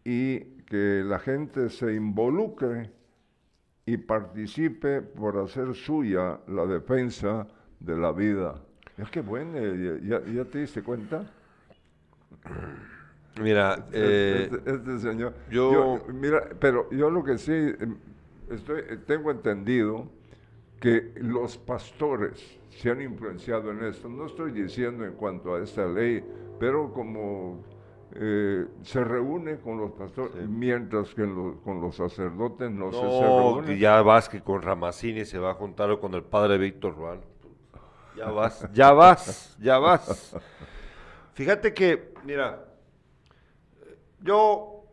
[0.03, 2.91] y que la gente se involucre
[3.85, 7.47] y participe por hacer suya la defensa
[7.79, 8.55] de la vida.
[8.97, 9.59] Es que bueno,
[10.03, 11.25] ¿ya, te diste cuenta?
[13.41, 17.95] Mira, este, eh, este, este, señor, yo, mira, pero yo lo que sí em,
[18.49, 20.09] estoy, tengo entendido
[20.85, 24.07] que los pastores se han influenciado en esto.
[24.07, 26.23] No estoy diciendo en cuanto a esta ley,
[26.59, 27.63] pero como
[28.13, 31.23] eh, se reúne con los pastores, mientras que
[31.63, 33.79] con los sacerdotes no, se, se, reúne.
[33.79, 37.21] Ya vas que con Ramacini se va a juntar con el padre Víctor Rual.
[38.15, 40.37] Ya vas, ya vas, ya vas.
[41.33, 42.63] Fíjate que, mira,
[44.21, 44.83] yo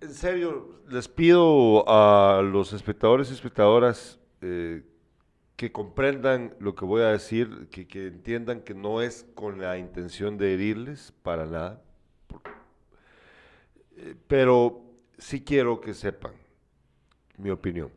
[0.00, 4.84] en serio les pido a los espectadores y espectadoras eh,
[5.60, 10.38] que comprendan lo que voy a decir, que, entiendan que no es con la intención
[10.38, 11.82] de herirles para nada
[14.26, 14.82] pero
[15.18, 16.32] sí quiero que sepan
[17.36, 17.92] mi opinión.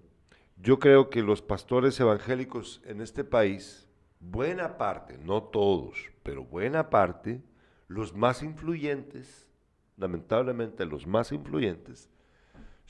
[0.57, 3.87] Yo creo que los pastores evangélicos en este país,
[4.19, 7.41] buena parte, no todos, pero buena parte,
[7.87, 9.47] los más influyentes,
[9.95, 12.09] lamentablemente los más influyentes,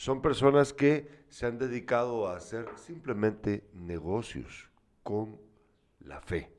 [0.04, 4.70] son personas que se han dedicado a hacer simplemente negocios
[5.02, 5.40] con
[6.02, 6.52] la fe.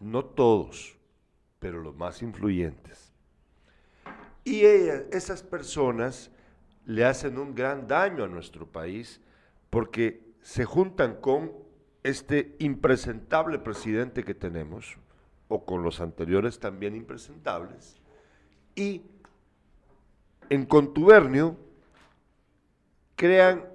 [0.00, 0.98] No todos,
[1.60, 3.14] pero los más influyentes.
[4.42, 6.32] Y esas personas
[6.84, 9.20] le hacen un gran daño a nuestro país
[9.70, 11.52] porque se juntan con
[12.02, 14.98] este impresentable presidente que tenemos,
[15.46, 18.00] o con los anteriores también impresentables,
[18.74, 19.02] y
[20.50, 21.64] en contubernio
[23.16, 23.68] crean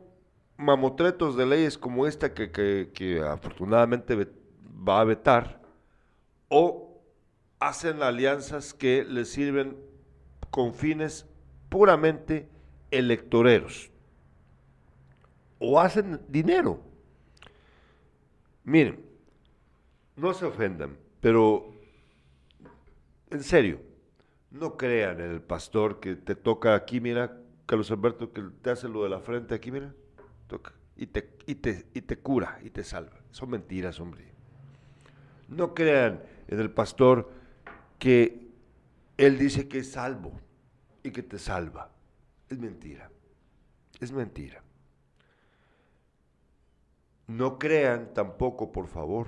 [0.58, 4.15] mamotretos de leyes como esta que, que afortunadamente
[4.88, 5.62] va a vetar,
[6.47, 7.01] o
[7.60, 9.77] hacen alianzas que les sirven
[10.49, 11.25] con fines
[11.69, 12.47] puramente
[12.91, 13.91] electoreros
[15.62, 16.82] o hacen dinero.
[18.63, 19.06] Miren,
[20.15, 21.71] no se ofendan, pero
[23.30, 23.80] en serio,
[24.49, 28.88] no crean en el pastor que te toca aquí, mira, Carlos Alberto, que te hace
[28.88, 29.93] lo de la frente aquí, mira,
[30.47, 33.19] toca, y te, y te, y te cura y te salva.
[33.32, 34.32] Son mentiras, hombre.
[35.47, 37.32] No crean en el pastor
[38.00, 38.52] que
[39.17, 40.34] él dice que es salvo
[41.04, 41.91] y que te salva.
[42.50, 43.10] Es mentira.
[44.00, 44.63] Es mentira.
[47.28, 49.28] No crean tampoco, por favor,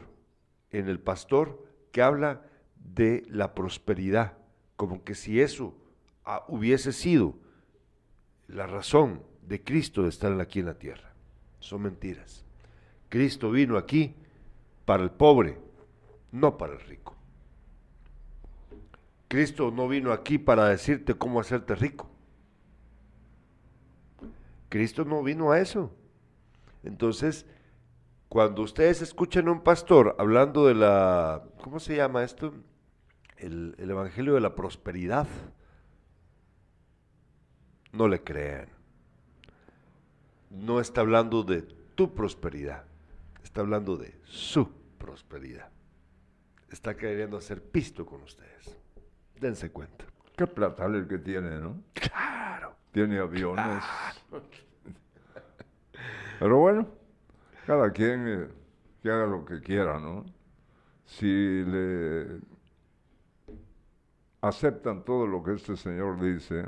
[0.71, 2.41] en el pastor que habla
[2.75, 4.37] de la prosperidad,
[4.75, 5.73] como que si eso
[6.25, 7.35] ah, hubiese sido
[8.53, 11.11] la razón de Cristo de estar aquí en la tierra.
[11.59, 12.45] Son mentiras.
[13.09, 14.15] Cristo vino aquí
[14.85, 15.57] para el pobre,
[16.31, 17.15] no para el rico.
[19.27, 22.09] Cristo no vino aquí para decirte cómo hacerte rico.
[24.69, 25.91] Cristo no vino a eso.
[26.83, 27.45] Entonces,
[28.29, 32.53] cuando ustedes escuchan a un pastor hablando de la, ¿cómo se llama esto?
[33.37, 35.27] El, el Evangelio de la Prosperidad,
[37.93, 38.67] no le crean.
[40.49, 42.83] No está hablando de tu prosperidad,
[43.43, 45.69] está hablando de su prosperidad.
[46.69, 48.77] Está queriendo hacer pisto con ustedes.
[49.39, 50.05] Dense cuenta.
[50.35, 51.81] Qué platal el que tiene, ¿no?
[51.93, 52.75] Claro.
[52.91, 53.83] Tiene aviones.
[56.39, 56.87] Pero bueno,
[57.67, 58.47] cada quien eh,
[59.01, 60.25] que haga lo que quiera, ¿no?
[61.05, 62.39] Si le
[64.41, 66.65] aceptan todo lo que este señor dice,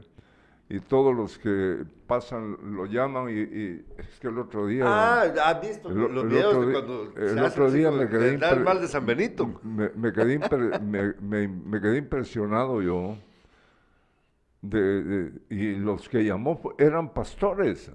[0.68, 5.62] y todos los que pasan lo llaman y, es que el otro día ah has
[5.62, 10.12] visto los videos de cuando el otro día me quedé mal de San Benito me,
[10.12, 10.40] quedé
[10.82, 13.16] me, quedé impresionado yo
[14.62, 17.92] de, y los que llamó eran pastores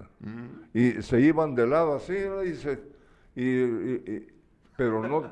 [0.73, 2.15] y se iban de lado así
[3.35, 4.27] y, y,
[4.77, 5.29] pero no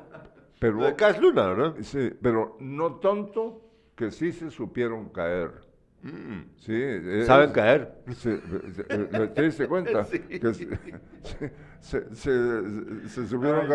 [0.58, 0.78] pero
[1.22, 1.82] Luna, ¿no?
[1.82, 3.62] sí, pero no tonto
[3.96, 5.69] que sí se supieron caer
[6.02, 6.40] Mm.
[6.58, 7.94] Sí, Saben caer.
[9.34, 10.06] ¿Te diste cuenta?
[10.20, 10.54] Que
[11.80, 13.66] se, se, subieron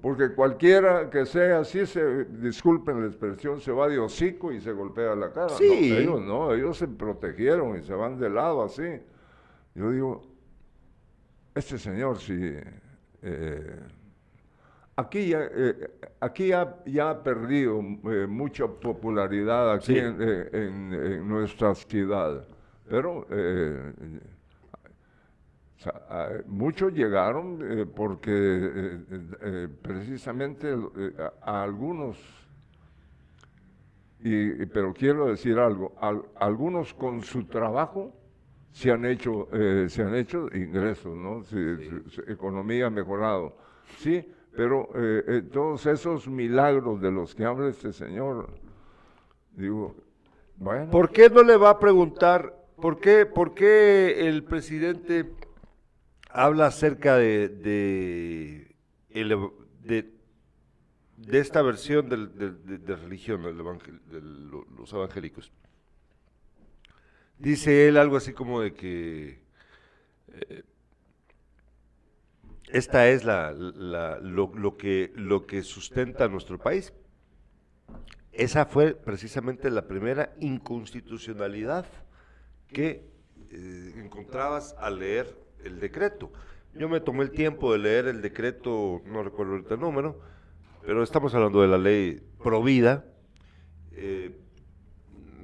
[0.00, 4.72] Porque cualquiera que sea así, se, disculpen la expresión, se va de hocico y se
[4.72, 5.54] golpea la cara.
[5.60, 9.00] ellos no, ellos se protegieron y se van de lado así.
[9.74, 10.22] Yo digo,
[11.54, 12.54] este señor sí...
[13.22, 13.80] Eh,
[14.96, 22.46] Aquí ya, eh, aquí ya, ha perdido eh, mucha popularidad aquí eh, en, nuestra ciudad,
[22.88, 23.26] pero
[26.46, 29.00] muchos llegaron porque
[29.82, 30.76] precisamente
[31.42, 32.16] a, algunos,
[34.20, 35.96] y, pero quiero decir algo,
[36.36, 38.14] algunos con su trabajo
[38.70, 39.48] se han hecho,
[39.88, 41.42] se han hecho ingresos, ¿no?
[42.28, 43.56] economía ha mejorado.
[43.98, 44.24] Sí,
[44.56, 48.50] pero eh, eh, todos esos milagros de los que habla este señor,
[49.52, 49.96] digo,
[50.56, 50.90] bueno.
[50.90, 55.32] ¿Por qué no le va a preguntar, por qué, por qué el presidente
[56.30, 58.76] habla acerca de, de,
[59.82, 64.20] de, esta versión de, religión, de
[64.76, 65.52] los evangélicos?
[67.38, 69.40] Dice él algo así como de que
[70.28, 70.62] eh,
[72.74, 76.92] esta es la, lo, que, lo que sustenta nuestro país.
[78.32, 81.86] Esa fue precisamente la primera inconstitucionalidad
[82.66, 83.08] que
[83.52, 86.32] eh, encontrabas al leer el decreto.
[86.74, 90.20] Yo me tomé el tiempo de leer el decreto, no recuerdo ahorita el número,
[90.84, 93.04] pero estamos hablando de la ley Provida.
[93.92, 94.36] Eh,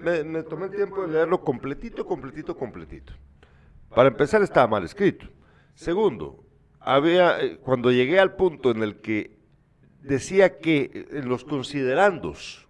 [0.00, 3.12] me, tomé el tiempo de leerlo completito, completito, completito.
[3.94, 5.28] Para empezar, estaba mal escrito.
[5.76, 6.49] Segundo,
[6.80, 9.38] había, eh, cuando llegué al punto en el que
[10.02, 12.66] decía que eh, en los considerandos,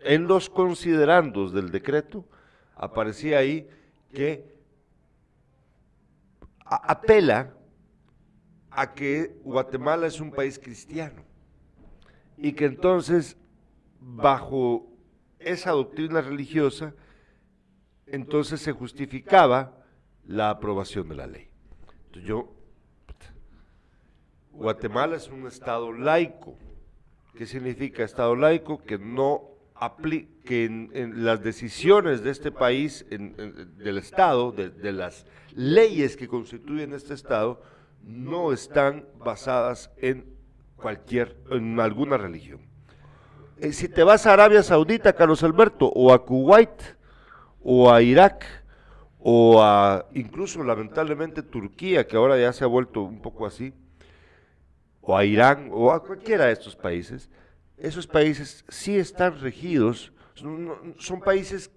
[0.00, 2.26] en los considerandos del decreto,
[2.74, 3.68] aparecía ahí
[4.12, 4.52] que
[6.64, 7.54] apela
[8.70, 11.22] a que Guatemala es un país cristiano
[12.36, 13.36] y que entonces
[14.00, 14.88] bajo
[15.38, 16.94] esa doctrina religiosa,
[18.06, 19.84] entonces se justificaba
[20.26, 21.48] la aprobación de la ley.
[22.24, 22.54] Yo,
[24.52, 26.56] Guatemala es un estado laico.
[27.36, 28.82] ¿Qué significa estado laico?
[28.82, 29.52] Que no
[30.44, 37.14] que en, las decisiones de este país, del Estado, de, las leyes que constituyen este
[37.14, 37.60] Estado,
[38.04, 40.24] no están basadas en
[40.76, 42.60] cualquier, en alguna religión.
[43.58, 46.96] Eh, si te vas a Arabia Saudita, Carlos Alberto, o a Kuwait,
[47.62, 48.44] o a Irak,
[49.18, 53.72] o a incluso lamentablemente Turquía, que ahora ya se ha vuelto un poco así,
[55.02, 57.28] o a Irán, o a cualquiera de estos países,
[57.76, 61.70] esos países sí están regidos, son, países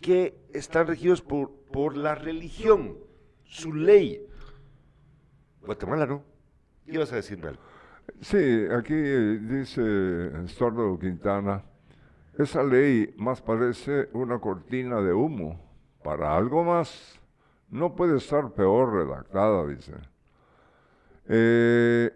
[0.00, 2.98] que están regidos por, por la religión,
[3.44, 4.26] su ley.
[5.62, 6.24] Guatemala no.
[6.84, 7.62] ¿Qué ibas a decirme algo?
[8.20, 11.64] Sí, aquí dice Estordo Quintana,
[12.36, 15.62] esa ley más parece una cortina de humo.
[16.02, 17.18] Para algo más,
[17.70, 19.94] no puede estar peor redactada, dice.
[21.26, 22.10] Eh,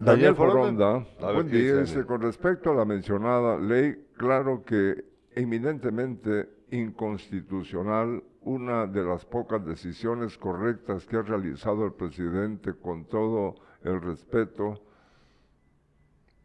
[0.00, 8.22] Daniel Foronda, buen día, dice, con respecto a la mencionada ley, claro que eminentemente inconstitucional,
[8.42, 14.82] una de las pocas decisiones correctas que ha realizado el presidente con todo el respeto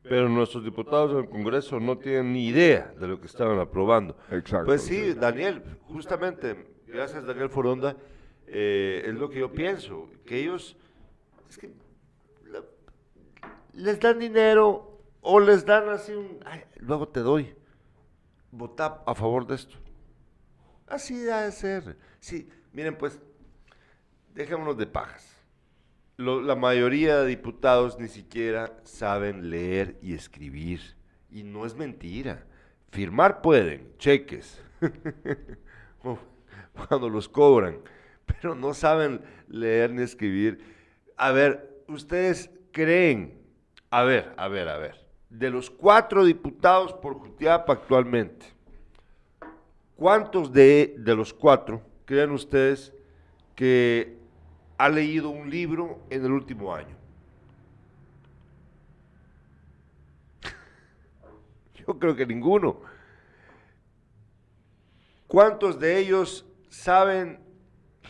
[0.07, 4.15] pero nuestros diputados del Congreso no tienen ni idea de lo que estaban aprobando.
[4.29, 4.67] Exacto.
[4.67, 7.95] Pues sí, Daniel, justamente, gracias Daniel Foronda,
[8.45, 10.77] eh, es lo que yo pienso, que ellos
[11.49, 11.71] es que
[13.75, 16.39] les dan dinero o les dan así un,
[16.77, 17.55] luego te doy,
[18.51, 19.77] vota a favor de esto.
[20.87, 21.97] Así debe ser.
[22.19, 23.19] Sí, miren pues,
[24.33, 25.35] dejémonos de pajas
[26.17, 30.81] la mayoría de diputados ni siquiera saben leer y escribir.
[31.29, 32.45] Y no es mentira.
[32.91, 34.61] Firmar pueden, cheques,
[36.73, 37.79] cuando los cobran,
[38.25, 40.59] pero no saben leer ni escribir.
[41.17, 43.37] A ver, ustedes creen,
[43.89, 48.45] a ver, a ver, a ver, de los cuatro diputados por Jutiapa actualmente,
[49.95, 52.93] ¿cuántos de, de los cuatro creen ustedes
[53.55, 54.17] que
[54.77, 56.95] ha leído un libro en el último año?
[61.87, 62.81] Yo creo que ninguno.
[65.27, 67.39] ¿Cuántos de ellos saben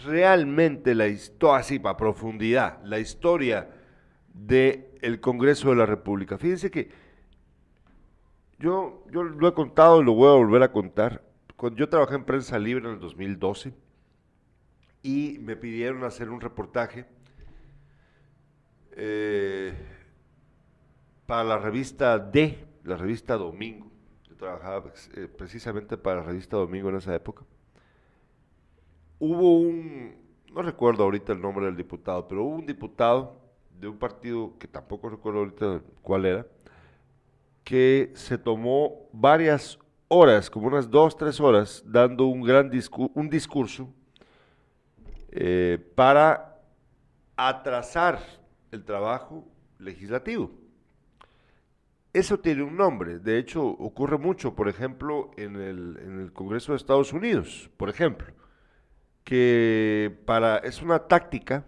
[0.03, 3.69] realmente la historia, así para profundidad, la historia
[5.05, 6.37] del Congreso de la República?
[6.37, 6.89] Fíjense que
[8.59, 11.23] yo, yo lo he contado y lo voy a volver a contar.
[11.55, 13.73] Cuando yo trabajé en prensa libre en el 2012,
[15.05, 17.05] y me pidieron hacer un reportaje
[18.93, 19.71] eh,
[21.27, 23.91] para la revista D, la revista Domingo.
[24.27, 27.45] Yo trabajaba eh, precisamente para la revista Domingo en esa época.
[29.19, 30.15] Hubo un,
[30.51, 33.44] no recuerdo ahorita el nombre del diputado, pero hubo un diputado
[33.79, 36.47] de un partido que tampoco recuerdo ahorita cuál era,
[37.63, 42.71] que se tomó varias horas, como unas dos, tres horas, dando un gran
[43.13, 43.89] un discurso
[45.31, 46.61] eh, para
[47.35, 48.19] atrasar
[48.71, 49.45] el trabajo
[49.79, 50.51] legislativo.
[52.13, 56.71] Eso tiene un nombre, de hecho ocurre mucho, por ejemplo, en el, en el Congreso
[56.71, 58.27] de Estados Unidos, por ejemplo.
[59.25, 61.65] que para, es una táctica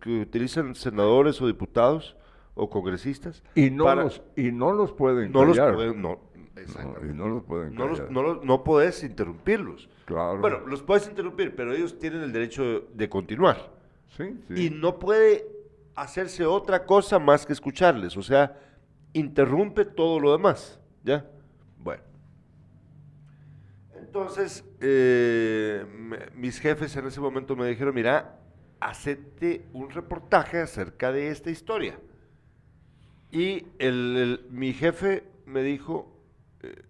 [0.00, 2.16] que, utilizan senadores o diputados
[2.54, 3.42] o congresistas.
[3.54, 6.20] Y no, los, y no los pueden no Los pueden, no,
[7.02, 9.88] y no los pueden no, no, no puedes interrumpirlos.
[10.04, 10.40] Claro.
[10.40, 13.72] Bueno, los puedes interrumpir, pero ellos tienen el derecho de continuar.
[14.16, 14.66] Sí, sí.
[14.66, 15.46] Y no puede
[15.94, 18.16] hacerse otra cosa más que escucharles.
[18.16, 18.58] O sea,
[19.12, 20.78] interrumpe todo lo demás.
[21.04, 21.26] ¿Ya?
[21.78, 22.02] Bueno.
[23.96, 25.86] Entonces, eh,
[26.34, 28.41] mis jefes en ese momento me dijeron, mira,
[28.82, 31.98] acepte un reportaje acerca de esta historia.
[33.30, 33.66] Y
[34.50, 36.20] mi jefe me dijo,
[36.62, 36.82] eh,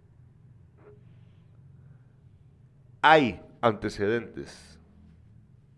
[3.01, 4.79] hay antecedentes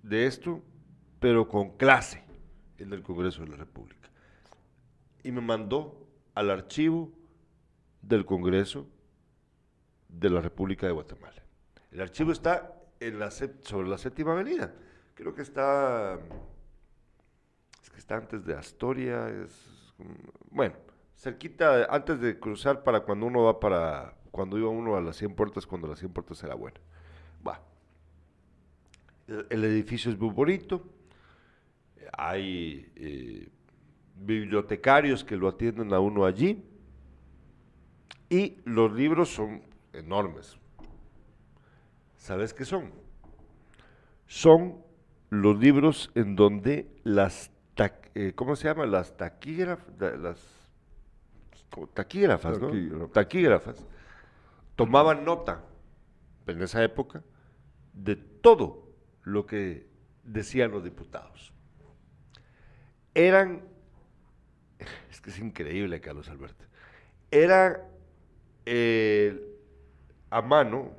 [0.04, 0.64] de esto,
[1.20, 2.24] pero con clase
[2.78, 4.10] en el Congreso de la República.
[5.24, 7.12] Y me mandó al archivo
[8.02, 8.88] del Congreso
[10.08, 11.44] de la República de Guatemala.
[11.92, 12.74] El archivo está
[13.62, 14.74] sobre la séptima avenida.
[15.16, 16.20] Creo que está,
[17.82, 19.96] es que está antes de Astoria, es,
[20.52, 20.76] bueno,
[21.16, 25.34] cerquita, antes de cruzar para cuando uno va para, cuando iba uno a las 100
[25.34, 26.82] puertas, cuando las 100 puertas era buena.
[27.48, 27.64] Va.
[29.28, 30.84] El, edificio es muy bonito,
[32.12, 33.50] hay eh,
[34.18, 36.62] bibliotecarios que lo atienden a uno allí
[38.30, 39.64] y los libros son
[39.94, 40.60] enormes.
[42.18, 42.92] ¿Sabes qué son?
[44.28, 44.85] Son
[45.30, 47.52] los libros en donde las,
[48.14, 48.86] eh, ¿cómo se llama?
[48.86, 49.88] Las taquígrafas,
[50.20, 50.70] las
[51.94, 53.08] taquígrafas, ¿no?
[53.10, 53.86] Taquígrafas.
[54.76, 55.64] Tomaban nota
[56.48, 57.24] en esa época
[57.94, 58.90] de todo
[59.24, 59.88] lo que
[60.24, 61.54] decían los diputados.
[63.14, 63.62] Eran,
[65.10, 66.66] es que es increíble, Carlos Alberto,
[67.32, 67.88] era
[68.66, 69.58] eh,
[70.30, 70.92] a mano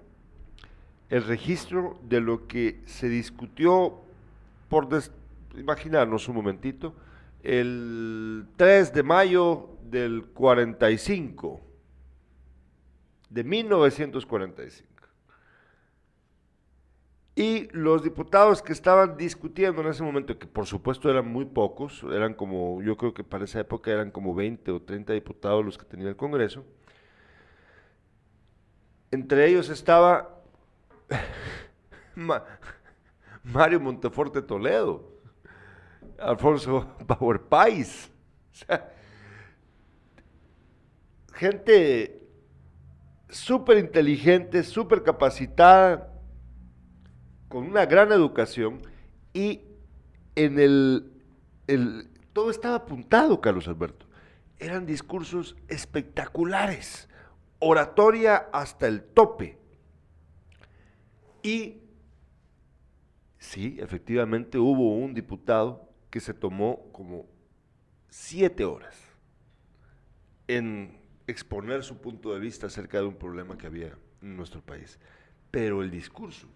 [1.08, 4.02] el registro de lo que se discutió,
[4.68, 4.88] por
[5.56, 6.94] imaginarnos un momentito,
[7.42, 11.60] el 3 de mayo del 45,
[13.30, 14.96] de 1945.
[17.38, 22.02] Y los diputados que estaban discutiendo en ese momento, que por supuesto eran muy pocos,
[22.10, 25.76] eran como, yo creo que para esa época eran como 20 o 30 diputados los
[25.76, 26.64] que tenía el Congreso,
[29.10, 30.40] entre ellos estaba
[33.47, 35.09] Mario Monteforte Toledo,
[36.18, 38.11] Alfonso Bauer Pais.
[41.32, 42.28] gente
[43.28, 46.12] súper inteligente, súper capacitada,
[47.49, 48.82] con una gran educación
[49.32, 49.61] y
[50.34, 51.12] en el,
[51.68, 54.07] el, todo estaba apuntado, Carlos Alberto.
[54.59, 57.09] Eran discursos espectaculares,
[57.61, 59.57] oratoria hasta el tope.
[61.44, 61.86] Y
[63.47, 67.26] sí, efectivamente hubo un diputado que se tomó como
[68.09, 68.97] siete horas
[70.49, 74.99] en exponer su punto de vista acerca de un problema que había en nuestro país.
[75.51, 76.49] Pero el discurso,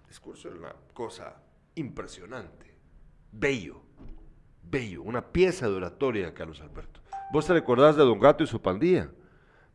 [0.00, 1.36] el discurso era una cosa
[1.74, 2.72] impresionante,
[3.32, 3.82] bello,
[4.62, 7.00] bello, una pieza de oratoria, Carlos Alberto.
[7.32, 9.10] ¿Vos te recordás de Don Gato y su pandilla?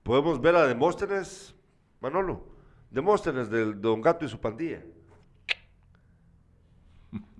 [0.04, 1.54] Podemos ver a Demóstenes,
[2.00, 2.48] Manolo,
[2.90, 4.84] Demóstenes de Don Gato y su pandilla.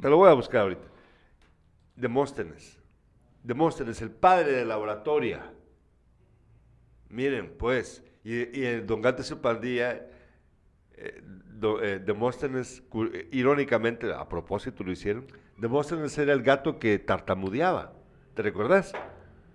[0.02, 0.88] Te lo voy a buscar ahorita.
[1.96, 2.80] Demóstenes.
[3.44, 5.52] Demóstenes, el padre de la oratoria.
[7.10, 10.08] Miren, pues, y, y Don su pandilla,
[10.94, 11.22] eh,
[11.62, 12.84] eh, Demóstenes,
[13.32, 15.26] irónicamente, a propósito lo hicieron,
[15.58, 17.94] Demóstenes era el gato que tartamudeaba.
[18.36, 18.94] ¿Te recuerdas?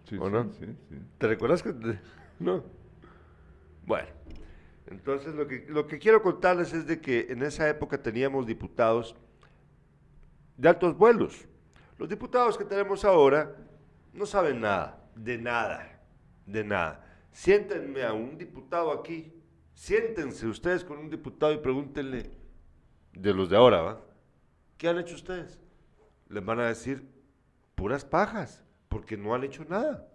[0.08, 1.72] Sí, sí, sí, ¿Te recuerdas que.?
[2.40, 2.64] No.
[3.86, 4.08] Bueno,
[4.88, 9.14] entonces lo que, lo que quiero contarles es de que en esa época teníamos diputados
[10.56, 11.46] de altos vuelos.
[11.98, 13.56] Los diputados que tenemos ahora
[14.12, 16.00] no saben nada, de nada,
[16.46, 17.04] de nada.
[17.30, 19.32] Siéntenme a un diputado aquí,
[19.74, 22.30] siéntense ustedes con un diputado y pregúntenle,
[23.12, 24.00] de los de ahora, ¿va?
[24.76, 25.60] ¿Qué han hecho ustedes?
[26.28, 27.08] Les van a decir
[27.74, 30.08] puras pajas, porque no han hecho nada.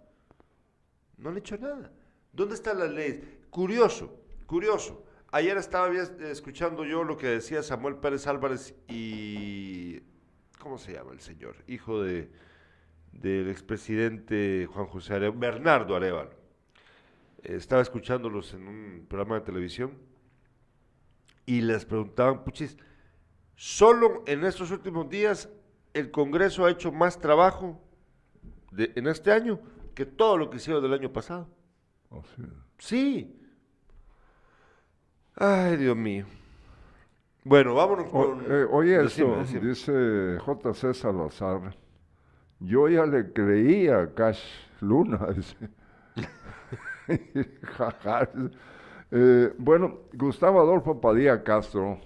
[1.16, 1.92] No han hecho nada.
[2.32, 3.20] ¿Dónde están las leyes?
[3.50, 5.04] Curioso, curioso.
[5.32, 10.02] Ayer estaba escuchando yo lo que decía Samuel Pérez Álvarez y...
[10.60, 11.56] ¿Cómo se llama el señor?
[11.66, 12.30] Hijo de,
[13.12, 16.32] del expresidente Juan José Arevalo, Bernardo Arevalo.
[17.42, 19.98] estaba escuchándolos en un programa de televisión
[21.46, 22.76] y les preguntaban, puchis,
[23.56, 25.48] solo en estos últimos días
[25.94, 27.82] el Congreso ha hecho más trabajo
[28.76, 29.58] en este año
[29.94, 31.48] que todo lo que hicieron del año pasado.
[32.10, 32.22] Oh,
[32.78, 33.34] sí.
[35.34, 36.26] Ay, Dios mío.
[37.44, 38.40] Bueno, vámonos con...
[38.46, 40.94] Eh, oye, eso, dice J.C.
[40.94, 41.74] Salazar.
[42.58, 44.42] Yo ya le creía a Cash
[44.80, 45.28] Luna.
[49.12, 51.98] Eh, bueno, Gustavo Adolfo Padilla Castro,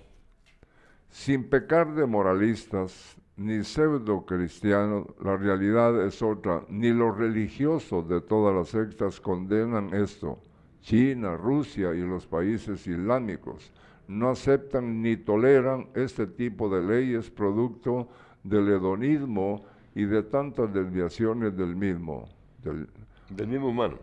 [1.11, 6.65] sin pecar de moralistas ni pseudo cristianos, la realidad es otra.
[6.71, 10.41] Ni los religiosos de todas las sectas condenan esto.
[10.81, 13.71] China, Rusia y los países islámicos
[14.09, 18.09] no aceptan ni toleran este tipo de leyes producto
[18.43, 22.29] del hedonismo y de tantas desviaciones del mismo.
[22.63, 23.99] Del, mismo humano.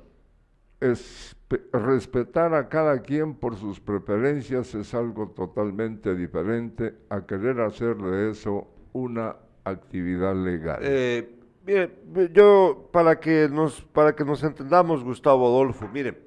[0.79, 1.35] Es,
[1.71, 8.31] respetar a cada quien por sus preferencias es algo totalmente diferente a querer hacer de
[8.31, 10.79] eso una actividad legal.
[10.81, 11.29] Eh,
[11.65, 11.91] mire,
[12.33, 16.17] yo para que nos para que nos entendamos, Gustavo Adolfo, mire,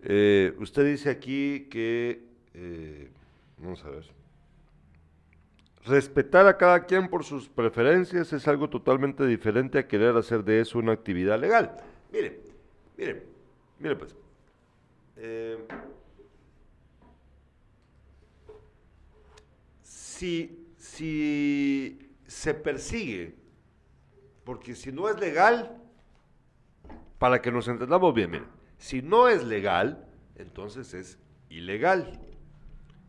[0.00, 2.25] eh, usted dice aquí que
[2.56, 3.10] eh,
[3.58, 4.04] vamos a ver.
[5.84, 10.60] Respetar a cada quien por sus preferencias es algo totalmente diferente a querer hacer de
[10.60, 11.76] eso una actividad legal.
[12.10, 12.40] Mire,
[12.96, 13.22] mire,
[13.78, 14.16] mire pues.
[15.16, 15.58] Eh,
[19.82, 23.34] si, si se persigue,
[24.44, 25.76] porque si no es legal,
[27.18, 28.44] para que nos entendamos bien,
[28.78, 31.18] si no es legal, entonces es
[31.50, 32.25] ilegal.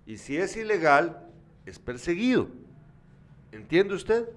[0.08, 1.30] Y si es ilegal,
[1.66, 2.48] es perseguido.
[3.52, 4.30] ¿Entiende usted?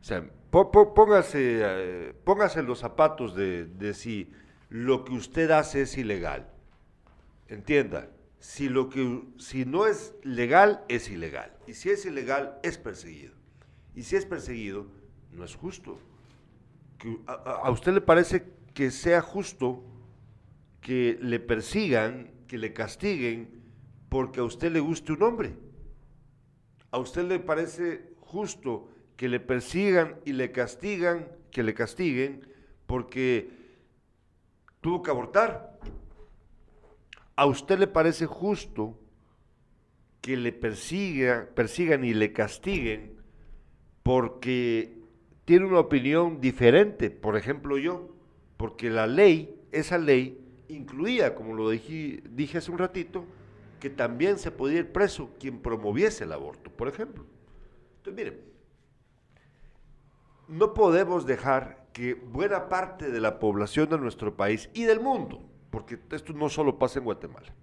[0.00, 4.30] O sea, póngase, eh, póngase los zapatos de, de, si
[4.68, 6.48] lo que usted hace es ilegal.
[7.48, 11.52] Entienda, si, lo que, si no es legal, es ilegal.
[11.66, 13.34] Y si es ilegal, es perseguido.
[13.96, 14.86] Y si es perseguido,
[15.32, 15.98] no es justo.
[17.44, 19.82] a usted le parece que sea justo
[20.80, 23.65] que le persigan, que le castiguen
[24.16, 25.52] porque a usted le guste un hombre.
[26.90, 32.40] ¿A usted le parece justo que le persigan y le castigan, que le castiguen
[32.86, 33.50] porque
[34.80, 35.78] tuvo que abortar?
[37.36, 38.98] ¿A usted le parece justo
[40.22, 43.20] que le persiga, persigan y le castiguen
[44.02, 44.96] porque
[45.44, 47.10] tiene una opinión diferente?
[47.10, 48.16] Por ejemplo, yo,
[48.56, 53.26] porque la ley, esa ley, incluía, como lo dije, dije hace un ratito,
[53.90, 57.24] también se podía ir preso quien promoviese el aborto, por ejemplo.
[57.98, 58.40] Entonces, miren,
[60.48, 65.42] no podemos dejar que buena parte de la población de nuestro país y del mundo,
[65.70, 67.54] porque esto no solo pasa en Guatemala,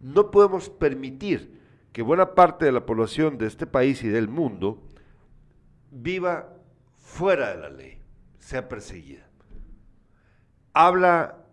[0.00, 1.60] no podemos permitir
[1.92, 4.82] que buena parte de la población de este país y del mundo
[5.90, 6.54] viva
[6.96, 8.00] fuera de la ley,
[8.38, 9.28] sea perseguida.
[10.72, 11.44] Habla,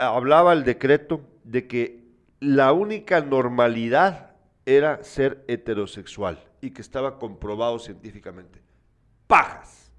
[0.00, 2.01] hablaba el decreto de que
[2.42, 4.34] la única normalidad
[4.66, 8.60] era ser heterosexual y que estaba comprobado científicamente.
[9.28, 9.92] Pajas.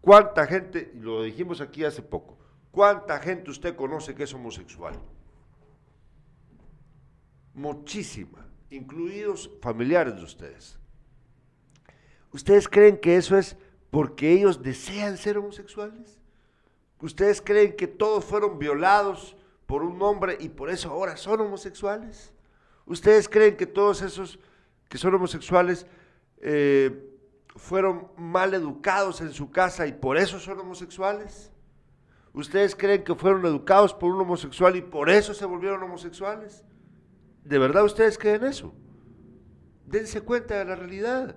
[0.00, 2.36] ¿Cuánta gente, lo dijimos aquí hace poco,
[2.72, 4.98] cuánta gente usted conoce que es homosexual?
[7.54, 10.80] Muchísima, incluidos familiares de ustedes.
[12.32, 13.56] ¿Ustedes creen que eso es
[13.88, 16.18] porque ellos desean ser homosexuales?
[16.98, 19.36] ¿Ustedes creen que todos fueron violados
[19.66, 22.32] por un hombre y por eso ahora son homosexuales?
[22.86, 24.38] ¿Ustedes creen que todos esos
[24.88, 25.86] que son homosexuales
[26.38, 27.08] eh,
[27.56, 31.50] fueron mal educados en su casa y por eso son homosexuales?
[32.34, 36.64] ¿Ustedes creen que fueron educados por un homosexual y por eso se volvieron homosexuales?
[37.44, 38.74] ¿De verdad ustedes creen eso?
[39.86, 41.36] Dense cuenta de la realidad.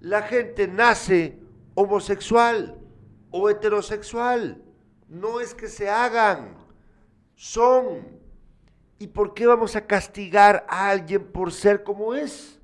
[0.00, 1.40] La gente nace
[1.74, 2.78] homosexual
[3.30, 4.62] o heterosexual.
[5.08, 6.56] No es que se hagan
[7.38, 8.18] son.
[8.98, 12.60] ¿Y por qué vamos a castigar a alguien por ser como es?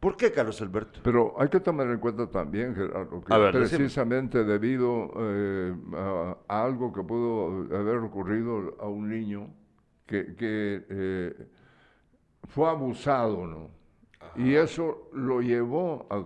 [0.00, 1.00] ¿Por qué, Carlos Alberto?
[1.04, 7.02] Pero hay que tomar en cuenta también, Gerardo, que precisamente debido eh, a, algo que
[7.02, 9.50] pudo haber ocurrido a un niño
[10.06, 11.48] que, eh,
[12.48, 13.70] fue abusado, ¿no?
[14.34, 16.24] Y eso lo llevó a...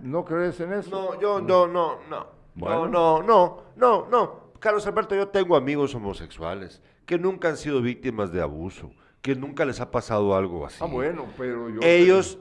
[0.00, 0.90] ¿No crees en eso?
[0.90, 2.26] No, yo no, no, no.
[2.54, 4.43] No, no, no, no, no.
[4.64, 9.66] Carlos Alberto, yo tengo amigos homosexuales que nunca han sido víctimas de abuso, que nunca
[9.66, 10.78] les ha pasado algo así.
[10.80, 11.80] Ah, bueno, pero yo...
[11.82, 12.38] Ellos...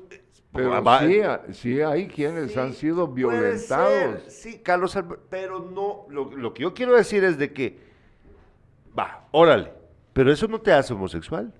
[0.54, 0.82] Pero
[1.52, 4.24] sí, hay quienes han sido violentados.
[4.30, 7.78] Sí, Carlos Alberto, pero no, lo, que yo quiero decir es de que,
[8.98, 9.74] va, órale,
[10.14, 11.54] pero eso no te hace homosexual.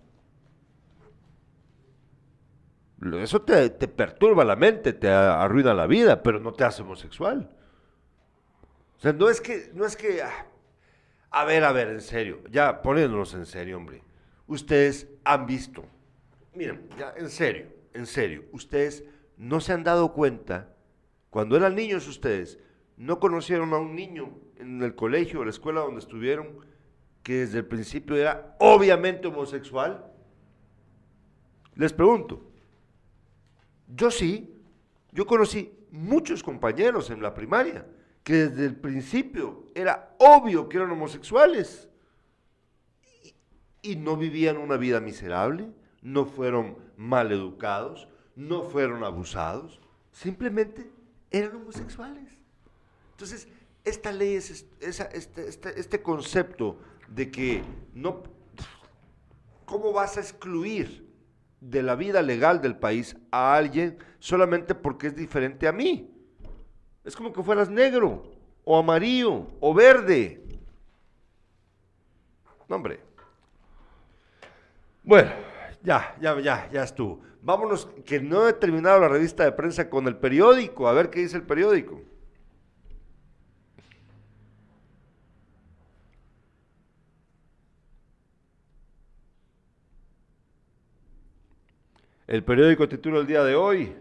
[3.20, 7.50] Eso te, te perturba la mente, te arruina la vida, pero no te hace homosexual.
[8.96, 10.46] O sea, no es que, no es que, ah,
[11.34, 14.04] a ver, a ver, en serio, ya poniéndonos en serio, hombre.
[14.46, 15.84] ustedes han visto,
[16.54, 19.04] miren, ya en serio, en serio, ustedes
[19.36, 20.76] no se han dado cuenta,
[21.32, 22.60] cuando eran niños ustedes,
[22.98, 26.60] no conocieron a un niño en el colegio o la escuela donde estuvieron
[27.24, 30.06] que desde el principio era obviamente homosexual.
[31.74, 32.44] Les pregunto,
[33.88, 34.56] yo sí,
[35.12, 37.88] yo conocí muchos compañeros en la primaria
[38.24, 41.90] que desde el principio era obvio que eran homosexuales
[43.82, 45.70] y, no vivían una vida miserable,
[46.02, 50.90] no fueron mal educados, no fueron abusados, simplemente
[51.32, 52.32] eran homosexuales.
[53.12, 53.48] Entonces,
[53.84, 57.64] esta ley es este, este, este, concepto de que
[57.94, 58.24] no,
[59.66, 61.12] ¿cómo vas a excluir
[61.60, 66.13] de la vida legal del país a alguien solamente porque es diferente a mí?
[67.04, 68.24] Es como que fueras negro,
[68.64, 70.42] o amarillo, o verde.
[72.68, 73.00] No, hombre.
[75.04, 75.32] Bueno,
[75.84, 77.20] ya, ya, ya, ya estuvo.
[77.42, 80.88] Vámonos, que no he terminado la revista de prensa con el periódico.
[80.88, 82.02] A ver qué dice el periódico.
[92.28, 93.94] El periódico titula el día de hoy.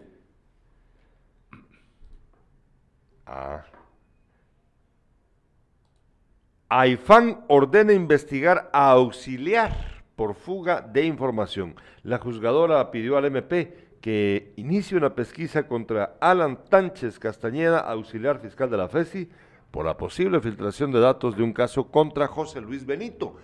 [3.27, 3.65] Ah.
[6.69, 11.75] AIFAN ordena investigar a auxiliar por fuga de información.
[12.03, 18.71] La juzgadora pidió al MP que inicie una pesquisa contra Alan Tánchez Castañeda, auxiliar fiscal
[18.71, 19.31] de la FESI,
[19.71, 23.37] por la posible filtración de datos de un caso contra José Luis Benito,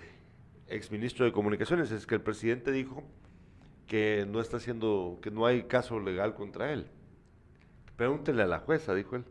[0.67, 1.91] exministro de Comunicaciones.
[1.91, 3.05] Es que el presidente dijo
[3.87, 6.87] que no está haciendo, que no hay caso legal contra él.
[7.97, 9.25] Pregúntele a la jueza, dijo él.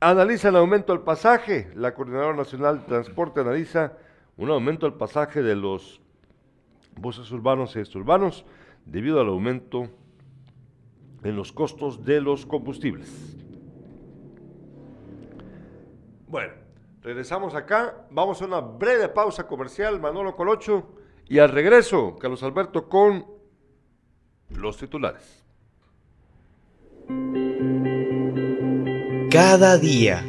[0.00, 1.70] Analiza el aumento del pasaje.
[1.74, 3.94] La Coordinadora Nacional de Transporte analiza
[4.36, 6.00] un aumento del pasaje de los
[6.96, 8.44] buses urbanos y exurbanos
[8.86, 9.88] debido al aumento
[11.24, 13.36] en los costos de los combustibles.
[16.28, 16.52] Bueno,
[17.02, 18.06] regresamos acá.
[18.10, 20.94] Vamos a una breve pausa comercial, Manolo Colocho.
[21.26, 23.26] Y al regreso, Carlos Alberto con
[24.50, 25.44] los titulares.
[29.30, 30.24] Cada día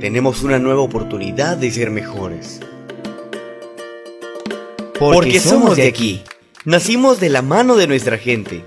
[0.00, 2.60] tenemos una nueva oportunidad de ser mejores.
[4.98, 6.22] Porque, somos de aquí.
[6.64, 8.64] Nacimos de la mano de nuestra gente.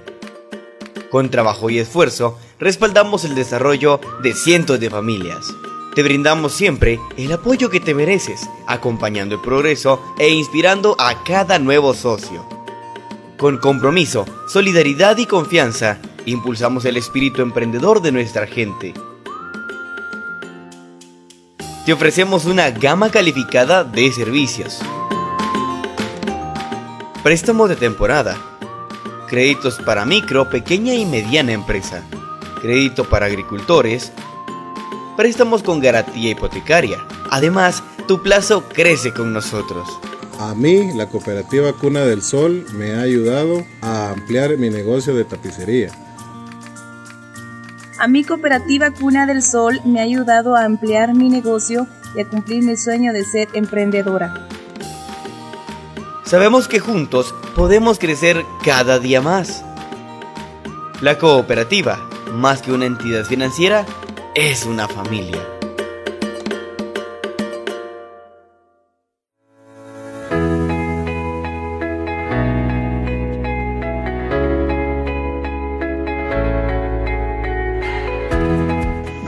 [1.09, 5.51] Con trabajo y esfuerzo, respaldamos el desarrollo de cientos de familias.
[5.95, 11.57] Te brindamos siempre el apoyo que te mereces, acompañando el progreso e inspirando a cada
[11.57, 12.45] nuevo socio.
[13.39, 18.93] Con compromiso, solidaridad y confianza, impulsamos el espíritu emprendedor de nuestra gente
[21.85, 24.79] te ofrecemos una gama calificada de servicios.
[27.23, 28.37] Préstamos de temporada.
[29.27, 32.01] Créditos para micro, pequeña y mediana empresa.
[32.61, 34.13] Crédito para agricultores.
[35.17, 36.99] Préstamos con garantía hipotecaria.
[37.29, 39.87] Además, tu plazo crece con nosotros.
[40.39, 45.25] A mí, la cooperativa Cuna del Sol me ha ayudado a ampliar mi negocio de
[45.25, 45.91] tapicería
[48.03, 52.27] a mi cooperativa Cuna del Sol me ha ayudado a ampliar mi negocio y a
[52.27, 54.45] cumplir mi sueño de ser emprendedora.
[56.25, 59.63] Sabemos que juntos podemos crecer cada día más.
[60.99, 61.97] La cooperativa,
[62.33, 63.85] más que una entidad financiera,
[64.35, 65.52] es una familia.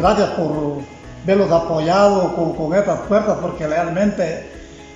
[0.06, 0.82] Gracias por
[1.26, 4.48] verlos apoyados con, con estas puertas porque realmente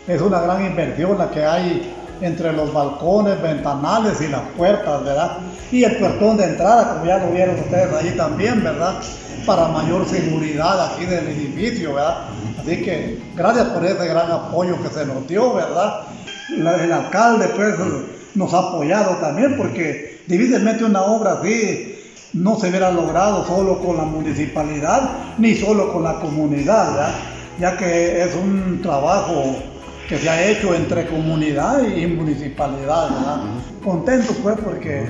[0.07, 5.37] es una gran inversión la que hay entre los balcones, ventanales y las puertas, ¿verdad?
[5.71, 9.01] Y el puertón de entrada, como ya lo vieron ustedes allí también, ¿verdad?
[9.47, 12.25] Para mayor seguridad aquí del edificio, ¿verdad?
[12.61, 16.01] Así que gracias por ese gran apoyo que se nos dio, ¿verdad?
[16.49, 17.75] el alcalde pues
[18.35, 21.98] nos ha apoyado también porque difícilmente una obra así
[22.33, 27.13] no se hubiera logrado solo con la municipalidad ni solo con la comunidad,
[27.59, 29.57] ya que es un trabajo
[30.07, 33.09] que se ha hecho entre comunidad y municipalidad.
[33.83, 35.09] Contento pues porque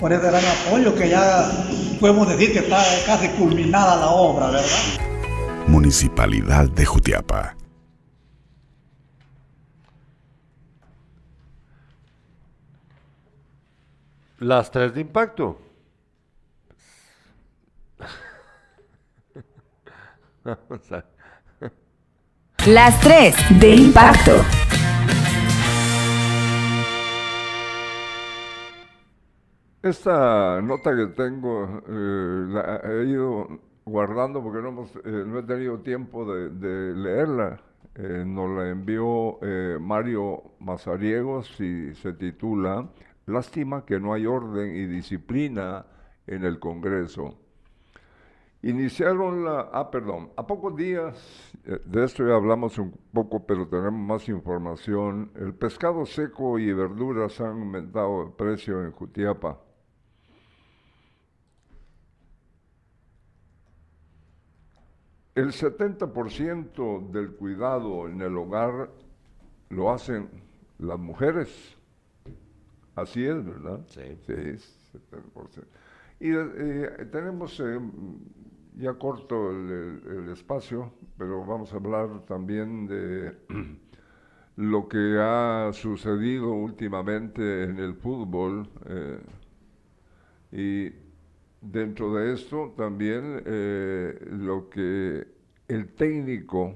[0.00, 1.50] por ese gran apoyo que ya
[2.00, 4.66] podemos decir que está casi culminada la obra, ¿verdad?
[5.66, 7.56] Municipalidad de Jutiapa.
[14.38, 15.69] Las tres de impacto.
[22.66, 24.32] Las tres de impacto.
[29.82, 33.48] Esta nota que tengo eh, la he ido
[33.86, 37.62] guardando porque no, hemos, eh, no he tenido tiempo de, leerla.
[37.94, 39.38] Eh, nos la envió
[39.80, 42.88] Mario Mazariegos y se titula
[43.26, 45.86] Lástima que no hay orden y disciplina
[46.26, 47.38] en el Congreso.
[48.62, 54.00] Iniciaron la, ah, perdón, a pocos días, de esto ya hablamos un poco, pero tenemos
[54.00, 55.30] más información.
[55.34, 59.58] El pescado seco y verduras han aumentado el precio en Jutiapa.
[65.34, 68.90] El 70% del cuidado en el hogar
[69.70, 70.28] lo hacen
[70.78, 71.76] las mujeres.
[72.94, 73.80] Así es, ¿verdad?
[73.86, 74.02] Sí.
[74.26, 74.32] Sí,
[74.92, 75.64] 70%.
[76.20, 77.80] Y eh, tenemos, eh,
[78.80, 83.36] ya corto el, espacio, pero vamos a hablar también de
[84.56, 88.68] lo que ha sucedido últimamente en el fútbol.
[88.86, 89.20] Eh,
[90.52, 91.10] y
[91.60, 95.26] Dentro de esto también eh, lo que
[95.68, 96.74] el técnico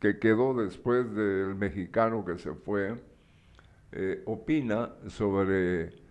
[0.00, 3.00] que quedó después del mexicano que se fue,
[3.92, 6.04] eh, opina sobre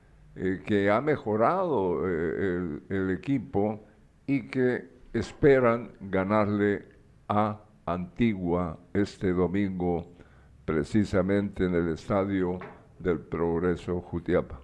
[0.65, 3.85] que ha mejorado el, equipo
[4.27, 6.85] y que esperan ganarle
[7.27, 10.07] a Antigua este domingo
[10.65, 12.59] precisamente en el estadio
[12.99, 14.59] del Progreso Jutiapa.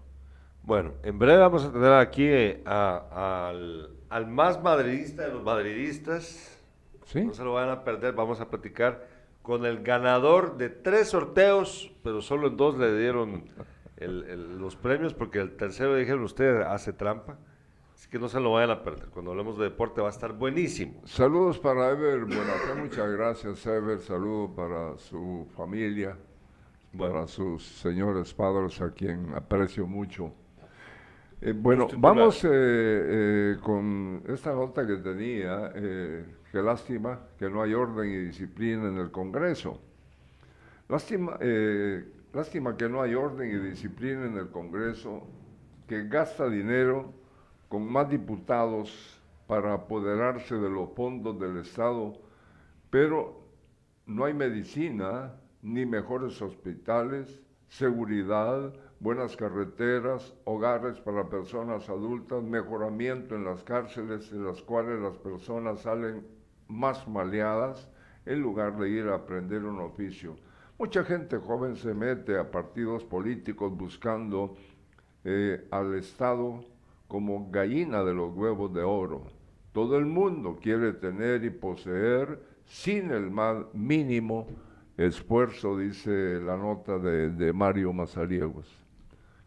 [0.64, 6.60] Bueno, en breve vamos a tener aquí eh, al, más madridista de los madridistas.
[7.06, 7.26] ¿Sí?
[7.26, 9.08] No se lo van a perder, vamos a platicar
[9.42, 13.46] con el ganador de tres sorteos, pero solo en dos le dieron
[13.98, 17.38] los premios porque el tercero dijeron usted hace trampa.
[18.02, 19.10] Así que no se lo vayan a perder.
[19.10, 21.04] Cuando hablemos de deporte va a estar buenísimo.
[21.06, 24.00] Saludos para Ever Buenas muchas gracias Ever.
[24.00, 26.18] Saludos para su familia,
[26.98, 30.34] para sus señores padres a quien aprecio mucho.
[31.42, 37.76] Eh, bueno, vamos eh, eh, con esta nota que tenía, qué lástima que no hay
[37.76, 39.80] orden y disciplina en el Congreso.
[40.90, 41.38] Lástima,
[42.34, 45.22] lástima que no hay orden y disciplina en el Congreso,
[45.88, 47.21] que gasta dinero
[47.72, 49.18] con más diputados
[49.48, 52.12] para apoderarse de los fondos del Estado,
[52.90, 53.46] pero
[54.06, 63.46] no hay medicina, ni mejores hospitales, seguridad, buenas carreteras, hogares para personas adultas, mejoramiento en
[63.46, 66.28] las cárceles en las cuales las personas salen
[66.68, 67.90] más maleadas
[68.26, 70.36] en lugar de ir a aprender un oficio.
[70.78, 74.58] Mucha gente joven se mete a partidos políticos buscando
[75.24, 76.66] eh, al Estado
[77.12, 79.24] como gallina de los huevos de oro.
[79.74, 84.48] Todo el mundo quiere tener y poseer sin el más mínimo
[84.96, 88.66] esfuerzo, dice la nota de, de Mario Mazariegos.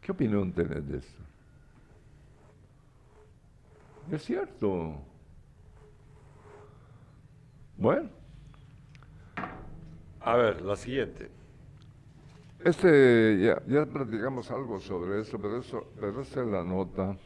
[0.02, 1.22] ¿Qué opinión tenés de esto?
[4.12, 4.96] Es cierto.
[7.78, 8.10] Bueno.
[10.20, 11.30] A ver, la siguiente.
[12.62, 17.16] Este, ya, ya platicamos algo sobre eso, pero, eso, pero esta es la nota.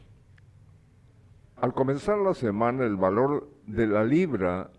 [1.61, 4.71] Al comenzar la semana, el valor de la libra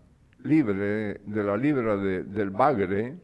[0.43, 3.19] libre, de la libra de, del bagre,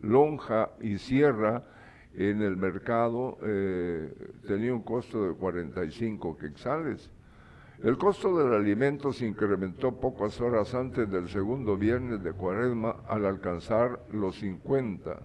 [0.00, 1.64] lonja y sierra,
[2.14, 4.10] en el mercado eh,
[4.46, 7.10] tenía un costo de 45 quetzales.
[7.82, 13.26] El costo del alimento se incrementó pocas horas antes del segundo viernes de cuaresma al
[13.26, 15.20] alcanzar los 50,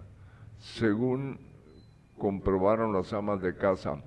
[0.58, 1.40] según
[2.18, 4.04] comprobaron las amas de casa.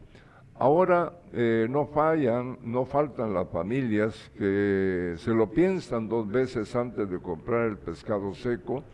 [0.56, 7.10] Ahora eh, no fallan, no faltan las familias que se lo piensan dos veces antes
[7.10, 8.84] de comprar el pescado seco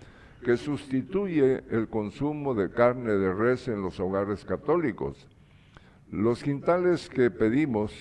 [0.43, 5.29] que sustituye el consumo de carne de res en los hogares católicos.
[6.11, 7.93] Los quintales que pedimos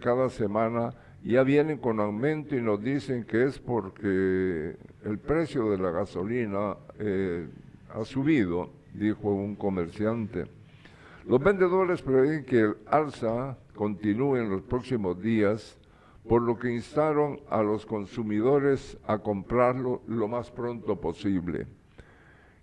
[0.00, 0.92] cada semana
[1.22, 6.76] ya vienen con aumento y nos dicen que es porque el precio de la gasolina
[6.98, 7.48] eh,
[7.94, 10.46] ha subido, dijo un comerciante.
[11.26, 15.76] Los vendedores prevén que el alza continúe en los próximos días,
[16.28, 21.66] por lo que instaron a los consumidores a comprarlo lo más pronto posible.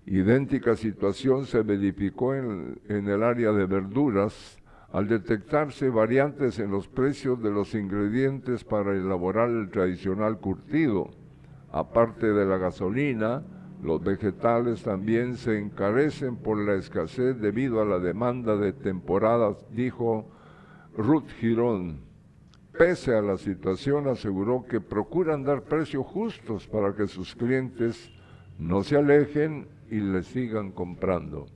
[0.05, 4.57] Idéntica situación se verificó en, el área de verduras
[4.93, 11.09] al detectarse variantes en los precios de los ingredientes para elaborar el tradicional curtido.
[11.69, 13.43] Aparte de la gasolina,
[13.83, 20.25] los vegetales también se encarecen por la escasez debido a la demanda de temporadas, dijo
[20.95, 21.99] Ruth Girón.
[22.77, 28.09] Pese a la situación, aseguró que procuran dar precios justos para que sus clientes
[28.57, 31.47] no se alejen y le sigan comprando.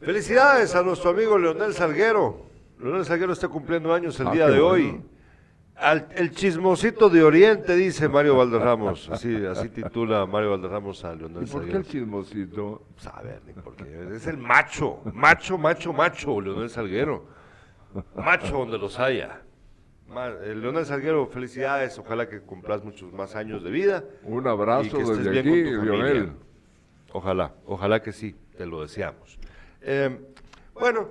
[0.00, 2.46] Felicidades a nuestro amigo Leonel Salguero.
[2.78, 5.00] Leonel Salguero está cumpliendo años el ah, día de hoy.
[6.16, 9.08] El chismosito de Oriente, dice Mario Valderramos.
[9.10, 12.82] Así, así titula Mario Valderramos a Leonel ¿Y por qué el chismosito?
[12.94, 17.26] Pues, a ver, porque es el macho, macho, macho, macho, Leonel Salguero.
[18.16, 19.40] Macho donde los haya.
[20.16, 24.04] Eh, Leonel Salguero, felicidades, ojalá que cumplas muchos más años de vida.
[24.22, 26.32] Un abrazo desde aquí, Leonel.
[27.12, 29.38] Ojalá, ojalá que sí, te lo deseamos.
[29.80, 30.18] Eh,
[30.74, 31.08] bueno,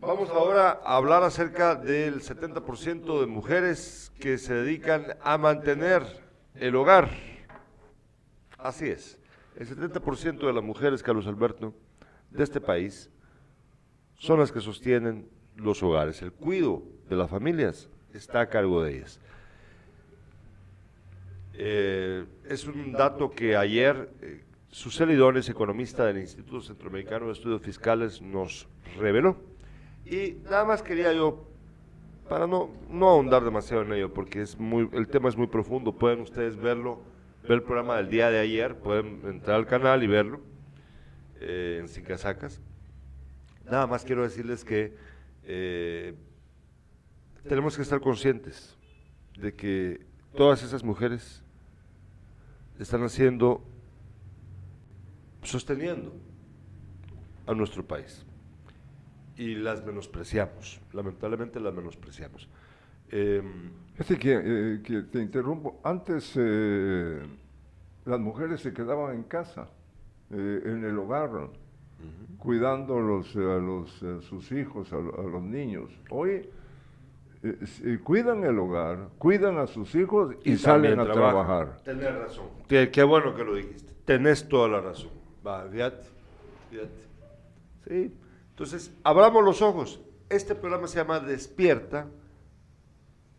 [0.00, 6.02] vamos ahora a hablar acerca del 70% de mujeres que se dedican a mantener
[6.54, 7.10] el hogar.
[8.58, 9.18] Así es,
[9.56, 11.74] el 70% de las mujeres, Carlos Alberto,
[12.30, 13.10] de este país,
[14.18, 18.96] son las que sostienen los hogares, el cuido de las familias está a cargo de
[18.96, 19.20] ellas.
[21.54, 24.44] Eh, es un dato que ayer eh,
[25.48, 28.68] economista del Instituto Centroamericano de Estudios Fiscales, nos
[28.98, 29.55] reveló.
[30.06, 31.44] Y nada más quería yo,
[32.28, 35.92] para no, no ahondar demasiado en ello, porque es muy, el tema es muy profundo,
[35.92, 37.00] pueden ustedes verlo,
[37.42, 40.40] ver el programa del día de ayer, pueden entrar al canal y verlo
[41.40, 42.60] eh, en Sin Casacas.
[43.64, 44.94] Nada más quiero decirles que
[47.48, 48.76] tenemos que estar conscientes
[49.36, 51.42] de que todas esas mujeres
[52.78, 53.64] están haciendo,
[55.42, 56.14] sosteniendo
[57.46, 58.24] a nuestro país.
[59.36, 62.48] Y las menospreciamos, lamentablemente las menospreciamos.
[63.10, 63.42] Eh,
[64.18, 65.80] que, que, te interrumpo.
[65.84, 67.22] Antes eh,
[68.04, 69.68] las mujeres se quedaban en casa,
[70.30, 71.30] eh, en el hogar,
[72.38, 75.90] cuidando los, a, los, a sus hijos, a, a los niños.
[76.10, 76.48] Hoy
[77.42, 81.76] eh, cuidan el hogar, cuidan a sus hijos y, salen a trabajar.
[81.84, 82.46] Tenés razón.
[82.68, 83.92] Qué, bueno que lo dijiste.
[84.04, 85.10] Tenés toda la razón.
[85.46, 86.06] Va, fíjate,
[86.70, 87.06] fíjate.
[87.88, 88.14] Sí.
[88.56, 90.00] Entonces, abramos los ojos.
[90.30, 92.08] Este programa se llama Despierta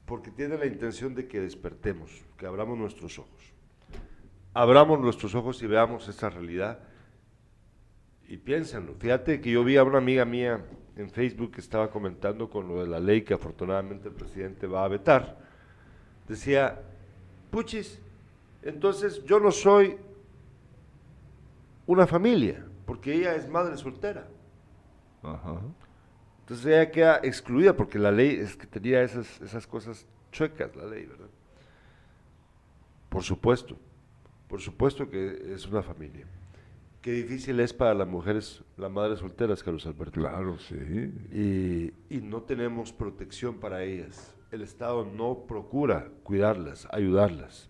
[0.06, 3.52] porque tiene la intención de que despertemos, que abramos nuestros ojos.
[4.54, 6.82] Abramos nuestros ojos y veamos esta realidad.
[8.28, 8.94] Y piénsenlo.
[8.94, 10.64] Fíjate que yo vi a una amiga mía
[10.96, 14.88] en Facebook estaba comentando con lo de la ley que afortunadamente el presidente va a
[14.88, 15.40] vetar.
[16.28, 16.80] Decía,
[17.50, 18.00] puchis,
[18.62, 19.98] entonces yo no soy
[21.88, 24.28] una familia, porque ella es madre soltera.
[25.24, 30.86] Entonces ella queda excluida porque la ley es que tenía esas, esas cosas chuecas, la
[30.86, 31.30] ley, ¿verdad?
[33.10, 33.78] Por supuesto,
[34.48, 36.26] por supuesto que es una familia.
[37.02, 40.20] Qué difícil es para las mujeres, las madres solteras, Carlos Alberto.
[40.20, 41.94] Claro, sí.
[42.10, 44.36] Y, no tenemos protección para ellas.
[44.52, 47.70] El Estado no procura cuidarlas, ayudarlas.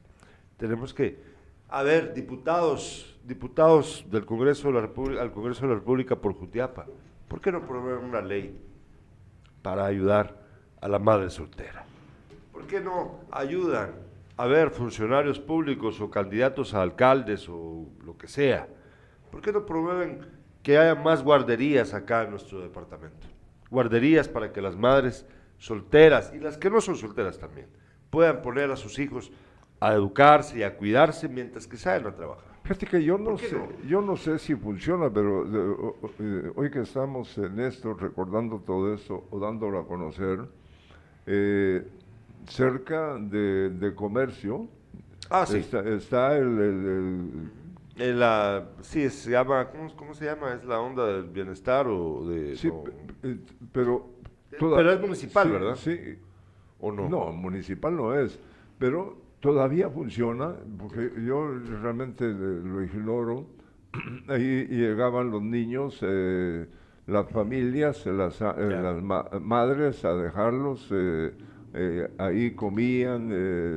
[0.58, 1.20] Tenemos que,
[1.68, 6.34] a ver, diputados, diputados del Congreso de la República, al Congreso de la República por
[6.34, 6.88] Jutiapa,
[7.28, 8.60] ¿por qué no promueven una ley
[9.62, 10.42] para ayudar
[10.82, 11.86] a la madre soltera?
[12.52, 13.92] ¿Por qué no ayudan
[14.38, 18.68] a ver funcionarios públicos o candidatos a alcaldes o lo que sea?
[19.32, 20.26] ¿Por qué no promueven
[20.64, 23.28] que haya más guarderías acá en nuestro departamento?
[23.70, 25.26] Guarderías para que las madres
[25.58, 27.68] solteras y las que no son solteras también
[28.10, 29.32] puedan poner a sus hijos
[29.80, 32.57] a educarse y a cuidarse mientras que salen a trabajar.
[32.68, 33.58] Fíjate que yo no sé,
[33.88, 35.46] yo no sé si funciona, pero
[36.20, 40.40] eh, hoy que estamos en esto, recordando todo esto o dándolo a conocer,
[41.26, 41.88] eh,
[42.46, 44.68] cerca de, comercio
[45.30, 47.50] ah, está, el
[47.96, 50.56] la, sí, se llama, ¿cómo, se llama?
[50.56, 52.58] ¿Es la onda del bienestar o de...?
[52.58, 52.70] Sí,
[53.24, 53.38] eh,
[53.72, 54.10] pero...
[54.60, 55.76] pero es municipal, ¿verdad?
[55.78, 56.20] Sí.
[56.82, 57.08] ¿O no?
[57.08, 58.38] No, municipal no es,
[58.78, 61.48] pero todavía funciona, porque yo
[61.82, 63.46] realmente lo ignoro.
[64.28, 66.68] Ahí llegaban los niños, eh,
[67.08, 69.02] las familias, las, eh, las
[69.42, 70.92] madres a dejarlos...
[72.18, 73.30] ahí comían,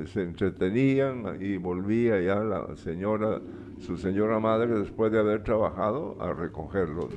[0.07, 3.41] se entretenían y volvía ya la señora
[3.81, 7.09] su señora madre después de haber trabajado a recogerlos.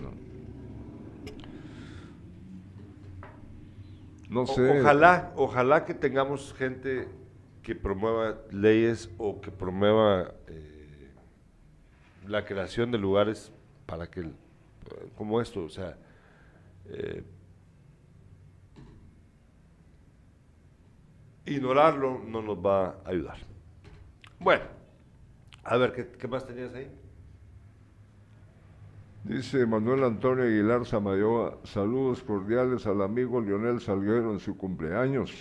[4.30, 4.48] ¿no?
[4.48, 4.80] sé.
[4.80, 7.08] ojalá, ojalá que tengamos gente
[7.64, 11.12] que promueva leyes o que promueva eh,
[12.28, 13.52] la creación de lugares
[13.86, 14.30] para que,
[15.18, 15.98] como esto, o sea,
[16.86, 17.24] eh,
[21.46, 23.38] ignorarlo no nos va a ayudar.
[24.40, 24.84] Bueno.
[25.64, 26.92] A ver, ¿qué, más tenías ahí?
[29.24, 35.32] Dice Manuel Antonio Aguilar Samayoa, saludos cordiales al amigo Lionel Salguero en su cumpleaños.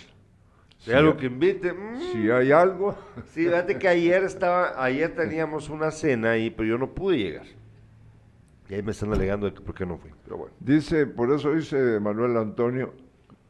[0.83, 1.71] Si hay algo que invite.
[1.71, 1.99] Mm.
[2.11, 2.95] Si hay algo.
[3.27, 7.45] Sí, fíjate que ayer estaba, ayer teníamos una cena ahí, pero yo no pude llegar.
[8.69, 10.11] Y ahí me están alegando de que por qué no fui.
[10.25, 10.53] Pero bueno.
[10.59, 12.93] Dice, por eso dice Manuel Antonio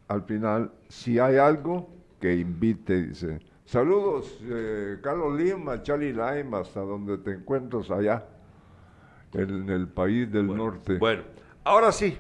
[0.08, 3.40] al final, si hay algo que invite, dice.
[3.66, 8.26] Saludos, eh, Carlos Lima, Charlie Lima, hasta donde te encuentras allá,
[9.34, 10.98] en el país del norte.
[10.98, 11.24] Bueno,
[11.64, 12.16] ahora sí,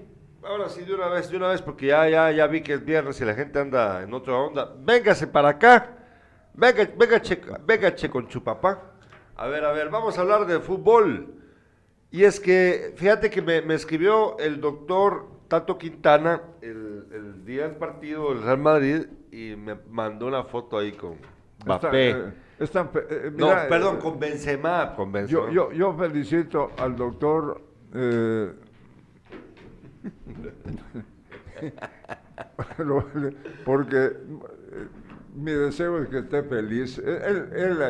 [0.46, 2.86] ahora sí, de una vez, de una vez, porque ya, ya, ya vi que es
[2.86, 4.74] viernes y la gente anda en otra onda.
[4.80, 5.98] Véngase para acá,
[6.54, 8.94] venga, venga, che, venga, che con su papá.
[9.36, 11.36] A ver, a ver, vamos a hablar de fútbol.
[12.12, 17.64] Y es que, fíjate que me, me escribió el doctor Tato Quintana el, el, día
[17.64, 21.18] del partido del Real Madrid y me mandó una foto ahí con
[21.66, 22.10] Mbappé.
[22.12, 24.96] Eh, eh, no, perdón, con Benzema.
[24.96, 27.62] Con Yo, yo, yo, felicito al doctor...
[32.80, 34.12] Eh, porque
[35.36, 36.98] mi deseo es que esté feliz.
[36.98, 37.82] Él, él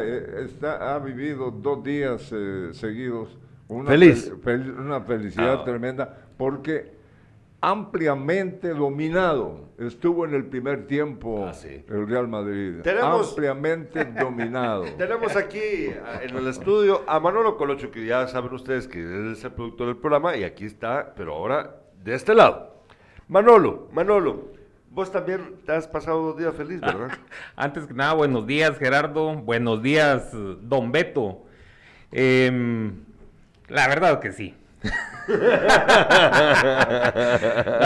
[0.45, 2.33] está, ha vivido dos días
[2.73, 3.37] seguidos.
[3.67, 4.31] Una feliz.
[4.77, 5.63] una felicidad ah.
[5.63, 6.93] tremenda porque
[7.61, 9.69] ampliamente dominado.
[9.77, 12.85] Estuvo en el primer tiempo ah, el Real Madrid.
[13.01, 14.83] ampliamente dominado.
[14.97, 15.87] Tenemos aquí
[16.21, 19.97] en el estudio a Manolo Colocho, que ya saben ustedes que es el productor del
[19.97, 22.73] programa, y aquí está, pero ahora de este lado.
[23.27, 24.51] Manolo, Manolo,
[24.91, 27.11] vos también te has pasado dos días feliz, ¿verdad?
[27.55, 29.33] Antes que nada, buenos días, Gerardo.
[29.35, 30.29] Buenos días,
[30.61, 31.45] don Beto.
[32.11, 33.03] Em,
[33.69, 34.55] la verdad que sí.
[35.27, 35.39] La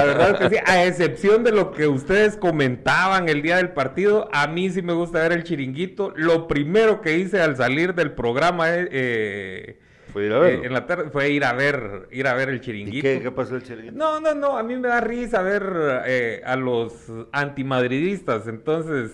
[0.04, 4.48] verdad que sí, a excepción de lo que ustedes comentaban el día del partido, a
[4.48, 6.12] mí sí me gusta ver el chiringuito.
[6.16, 9.78] Lo primero que hice al salir del programa eh,
[10.12, 10.54] fue ir a ver.
[10.54, 13.02] Eh, en la tarde fue ir a ver, ir a ver el chiringuito.
[13.02, 13.96] qué, qué, pasó el chiringuito?
[13.96, 14.58] No, no, no.
[14.58, 15.64] A mí me da risa ver
[16.06, 18.48] eh, a los antimadridistas.
[18.48, 19.12] Entonces,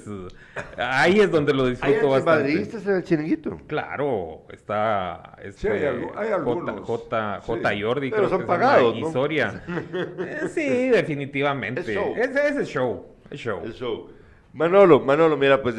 [0.77, 2.31] ahí es donde lo disfruto ¿Hay bastante.
[2.31, 3.61] ¿Antimadridistas en el chiringuito?
[3.67, 5.37] Claro, está.
[5.43, 5.85] Este, sí,
[6.15, 6.81] hay, algunos.
[6.81, 8.99] J, J, Jordi, Pero son pagados.
[8.99, 9.11] ¿no?
[9.11, 9.63] Soria.
[9.93, 11.81] Eh, sí, definitivamente.
[11.81, 12.13] Es show.
[12.15, 13.05] Ese es el show.
[13.29, 13.61] El show.
[13.63, 14.09] El show.
[14.53, 15.75] Manolo, Manolo, mira, pues.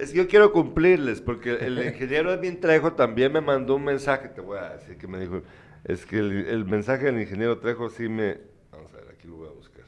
[0.00, 4.28] Es que yo quiero cumplirles, porque el ingeniero Edwin Trejo también me mandó un mensaje,
[4.28, 5.42] te voy a decir que me dijo,
[5.84, 8.38] es que el, mensaje del ingeniero Trejo sí me,
[8.72, 9.84] vamos a ver, aquí lo voy a buscar.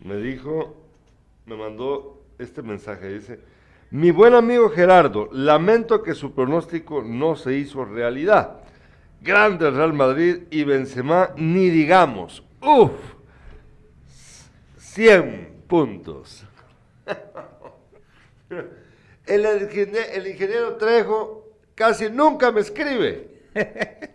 [0.00, 0.76] Me dijo,
[1.46, 3.38] me mandó este mensaje, dice,
[3.92, 8.58] mi buen amigo Gerardo, lamento que su pronóstico no se hizo realidad.
[9.20, 12.90] Grande Real Madrid y Benzema, ni digamos, uff,
[14.78, 16.44] 100 puntos.
[19.26, 23.32] El, el ingeniero Trejo casi nunca me escribe.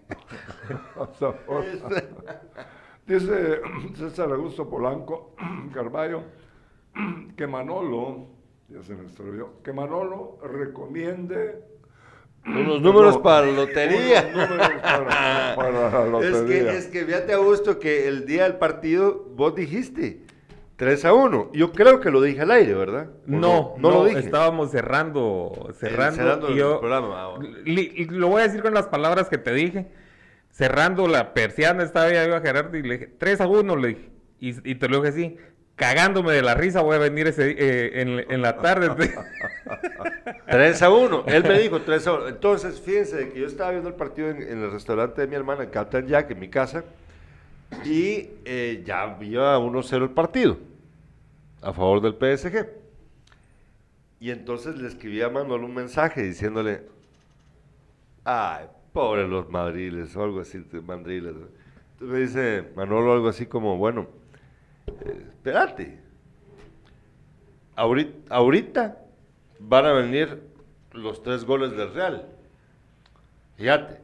[3.05, 3.61] Dice
[3.95, 5.35] César Augusto Polanco
[5.73, 6.23] Carballo
[7.35, 8.27] que Manolo,
[8.69, 11.63] ya se me extravió, que Manolo recomiende
[12.45, 14.31] unos números para la lotería.
[15.55, 16.37] para, la lotería.
[16.37, 20.26] Es que, es que fíjate, Augusto, que el día del partido vos dijiste
[20.77, 21.51] 3 a 1.
[21.53, 23.09] Yo creo que lo dije al aire, ¿verdad?
[23.25, 24.19] No, no, lo dije.
[24.19, 26.47] Estábamos cerrando, cerrando.
[26.47, 27.35] el programa.
[27.35, 27.39] Ah,
[28.09, 29.87] lo voy a decir con las palabras que te dije.
[30.51, 34.09] Cerrando la persiana, estaba yo a Gerardo y le dije, 3 a 1, le dije.
[34.39, 35.37] Y, te lo dije así,
[35.75, 38.89] cagándome de la risa, voy a venir ese, eh, en, la tarde.
[40.47, 41.23] 3 a 1.
[41.25, 42.27] Él me dijo 3 a 1.
[42.27, 45.71] Entonces, fíjense que yo estaba viendo el partido en, el restaurante de mi hermana, en
[45.71, 46.83] Captain Jack, en mi casa
[47.83, 50.57] y eh, ya había 1-0 el partido
[51.61, 52.67] a favor del PSG.
[54.19, 56.83] Y entonces le escribí a Manuel un mensaje diciéndole,
[58.23, 61.35] ay, pobre los madriles, o algo así, mandriles.
[61.93, 64.07] Entonces me dice Manolo algo así como, bueno,
[64.87, 65.99] eh, espérate,
[67.75, 68.97] ahorita, ahorita
[69.59, 70.41] van a venir
[70.93, 72.27] los tres goles del Real.
[73.57, 73.99] Fíjate,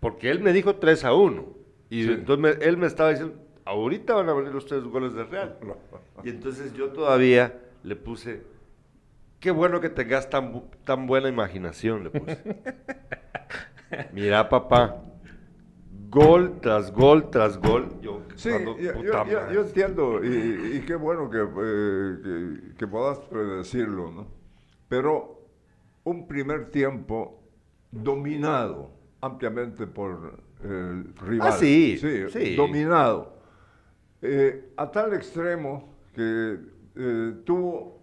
[0.00, 1.61] porque él me dijo 3 a 1.
[1.92, 3.36] Y entonces él me estaba diciendo,
[3.66, 5.58] ahorita van a venir los tres goles de Real.
[6.24, 8.44] Y entonces yo todavía le puse,
[9.40, 12.42] qué bueno que tengas tan, tan buena imaginación, le puse.
[14.14, 15.02] Mira, papá,
[16.08, 18.00] gol tras gol tras gol.
[18.00, 18.48] Yo, sí,
[18.80, 24.28] yo, entiendo, y, qué bueno que, eh, que, que, puedas predecirlo, ¿no?
[24.88, 25.46] Pero
[26.04, 27.42] un primer tiempo
[27.90, 31.48] dominado ampliamente por el rival.
[31.48, 33.32] Ah, sí, sí, dominado.
[34.20, 36.58] Eh, a tal extremo que
[36.96, 38.00] eh, tuvo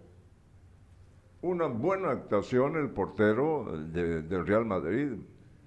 [1.42, 5.12] una buena actuación el portero del Real Madrid.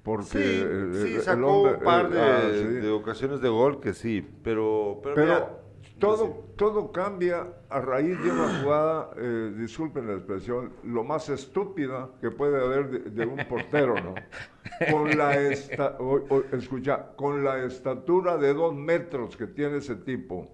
[0.03, 4.99] Porque sí, sacó un par de, ah, de, ocasiones de gol que sí, pero...
[5.01, 5.62] Pero,
[6.03, 12.09] todo, todo cambia a raíz de una jugada, eh, disculpen la expresión, lo más estúpida
[12.19, 14.13] que puede haber de, un portero, ¿no?
[14.91, 15.33] Con la,
[16.51, 20.51] escucha, con la estatura de dos metros que tiene ese tipo,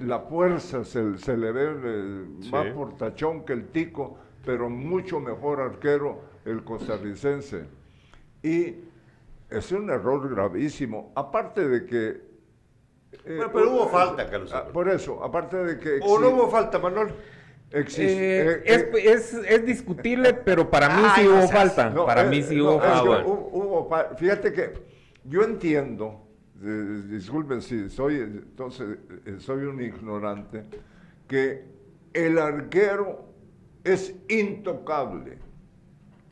[0.00, 5.60] la fuerza se, se le ve eh, más portachón que el tico, pero mucho mejor
[5.60, 7.66] arquero el costarricense.
[8.42, 8.74] Y
[9.48, 12.31] es un error gravísimo, aparte de que
[13.24, 14.52] eh, pero, hubo falta, Carlos.
[14.52, 16.00] Ah, por eso, aparte de que...
[16.02, 17.08] ¿O no hubo falta, Manuel?
[17.70, 21.94] Existe, eh, eh, es, es, discutible, pero para mí sí hubo falta.
[22.04, 24.14] para mí sí hubo falta.
[24.16, 24.72] fíjate que
[25.24, 26.26] yo entiendo,
[27.08, 28.98] disculpen si soy, entonces,
[29.38, 30.64] soy un ignorante,
[31.26, 31.64] que
[32.12, 33.32] el arquero
[33.84, 35.38] es intocable.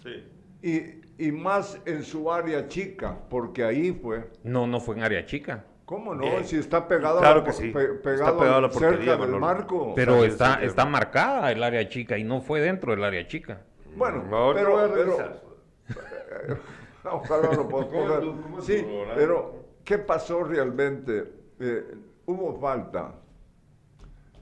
[0.03, 0.25] Sí.
[0.63, 4.31] Y, y más en su área chica, porque ahí fue.
[4.43, 5.65] No, no fue en área chica.
[5.91, 6.45] ¿Cómo no?
[6.45, 7.73] si está pegado, claro que sí.
[8.05, 9.93] pegado, a la cerca del marco.
[9.97, 13.63] Pero está, está marcada el área chica y no fue dentro del área chica.
[13.97, 14.23] Bueno,
[14.55, 16.61] pero, pero,
[17.11, 18.21] ojalá lo pueda
[18.61, 18.87] Sí,
[19.17, 21.25] pero ¿qué pasó realmente?
[21.59, 21.85] Eh,
[22.27, 23.17] hubo falta,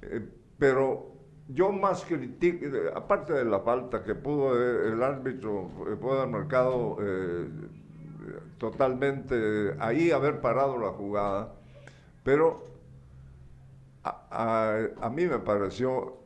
[0.03, 0.21] eh,
[0.59, 1.15] pero
[1.49, 4.55] yo más critico, aparte de la falta que pudo
[4.87, 6.99] el árbitro, eh, pudo haber marcado
[8.59, 11.55] totalmente ahí haber parado la jugada,
[12.23, 12.67] pero
[14.03, 16.19] a, mí me pareció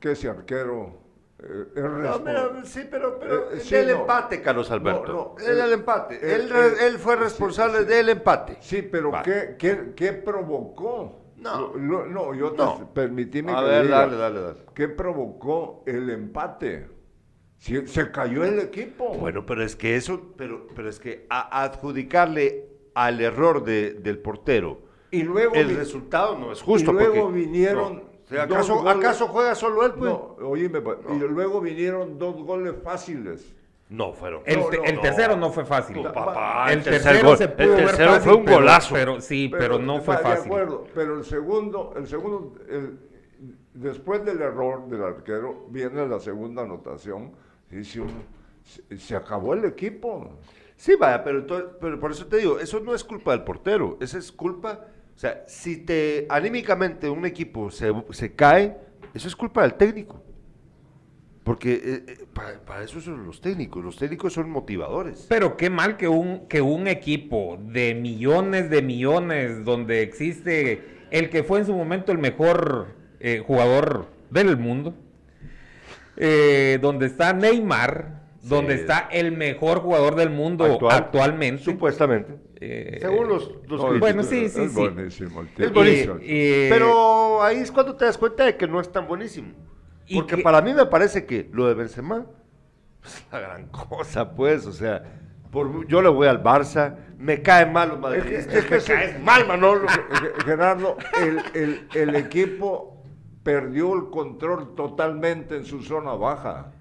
[0.00, 1.02] que ese arquero
[1.46, 5.36] eh, sí, pero, pero eh, el empate, Carlos Alberto.
[5.38, 6.34] No, el empate.
[6.34, 6.50] él,
[6.80, 8.56] él, fue responsable del empate.
[8.60, 11.20] Sí, pero ¿qué, qué, qué, provocó?
[11.36, 14.58] No, no, yo te permitíme a ver, dale, dale, dale.
[14.74, 16.93] ¿Qué provocó el empate?
[17.58, 19.14] Se cayó el equipo.
[19.14, 24.84] Bueno, pero es que eso, pero, pero es que adjudicarle al error de, del portero
[25.14, 26.90] y luego el resultado no es justo.
[26.90, 28.02] Y luego vinieron.
[28.36, 29.92] ¿acaso, ¿acaso, juega solo él?
[29.92, 30.10] Pues?
[30.10, 33.54] No, oíme, pues, y luego vinieron dos goles fáciles.
[33.90, 34.42] No fueron.
[34.44, 36.02] El, el tercero no fue fácil.
[36.02, 38.94] papá, el, tercero, se pudo el tercero fue un golazo.
[38.94, 40.50] Pero, sí, pero, no fue fácil.
[40.50, 42.54] De acuerdo, pero el segundo, el segundo,
[43.74, 47.32] después del error del arquero, viene la segunda anotación
[48.96, 50.38] se, acabó el equipo.
[50.76, 51.46] Sí, vaya, pero,
[51.80, 55.18] pero por eso te digo, eso no es culpa del portero, esa es culpa, o
[55.18, 58.76] sea, si te anímicamente un equipo se, se cae,
[59.12, 60.22] eso es culpa del técnico.
[61.44, 65.26] Porque eh, eh, para, eso son los técnicos, los técnicos son motivadores.
[65.28, 71.28] Pero qué mal que un, que un equipo de millones de millones, donde existe el
[71.28, 74.92] que fue en su momento el mejor eh, jugador del mundo,
[76.18, 81.64] eh, donde está Neymar, donde está el mejor jugador del mundo actualmente.
[81.64, 82.34] Supuestamente.
[82.60, 84.74] Eh, Según los, los Bueno, sí, sí, sí.
[84.74, 86.18] Buenísimo, es buenísimo.
[86.20, 89.54] pero ahí es cuando te das cuenta de que no es tan buenísimo.
[90.12, 92.26] Porque para mí me parece que lo de Benzema
[93.02, 95.02] es la gran cosa, pues, o sea,
[95.50, 99.18] por, yo le voy al Barça, me cae mal los madridistas, es que, es que
[99.20, 99.86] mal, Manolo.
[100.44, 102.93] Gerardo, el, el, el equipo
[103.44, 106.72] perdió el control totalmente en su zona baja.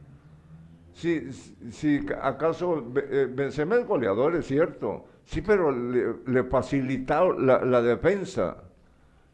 [0.93, 1.31] Si,
[1.71, 8.63] si acaso eh, Benzema es goleador, es cierto, sí, pero le, le facilitó la, defensa.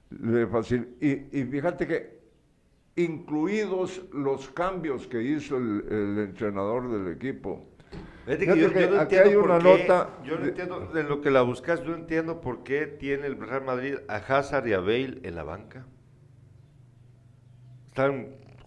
[0.10, 0.48] Le
[1.02, 2.20] y, fíjate que
[2.96, 7.68] incluidos los cambios que hizo el, entrenador del equipo.
[8.26, 10.18] aquí hay una nota.
[10.24, 13.66] Yo no entiendo de lo que la buscas, yo entiendo por qué tiene el Real
[13.66, 15.86] Madrid a Hazard y a Bale en la banca.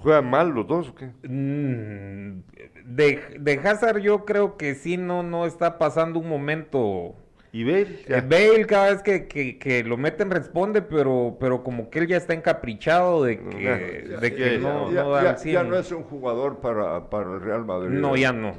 [0.03, 1.07] ¿Juegan mal los dos o qué?
[1.29, 2.43] Mm,
[2.85, 7.15] de, de, Hazard yo creo que sí no, no está pasando un momento.
[7.53, 8.01] ¿Y Bale?
[8.07, 9.29] Eh, Bale cada vez que,
[9.59, 14.35] que, lo meten responde, pero, pero como que él ya está encaprichado de que, de
[14.35, 17.99] que no, ya, ya, no es un jugador para, para el Real Madrid.
[17.99, 18.55] No, ya no.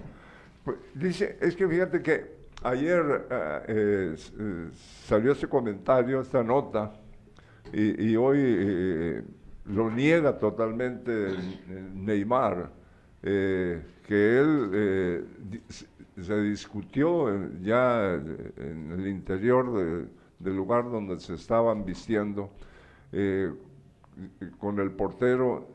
[0.64, 2.26] Pues, dice, es que fíjate que
[2.62, 3.26] ayer
[3.68, 4.70] eh, eh,
[5.06, 6.94] salió ese comentario, esta nota,
[7.74, 9.24] y, y hoy
[9.66, 11.36] lo niega totalmente
[11.94, 12.70] Neymar,
[13.22, 15.24] eh, que él eh,
[16.22, 20.08] se discutió ya en el interior
[20.40, 22.50] del lugar donde se estaban vistiendo
[23.12, 23.52] eh,
[24.60, 25.68] con el portero.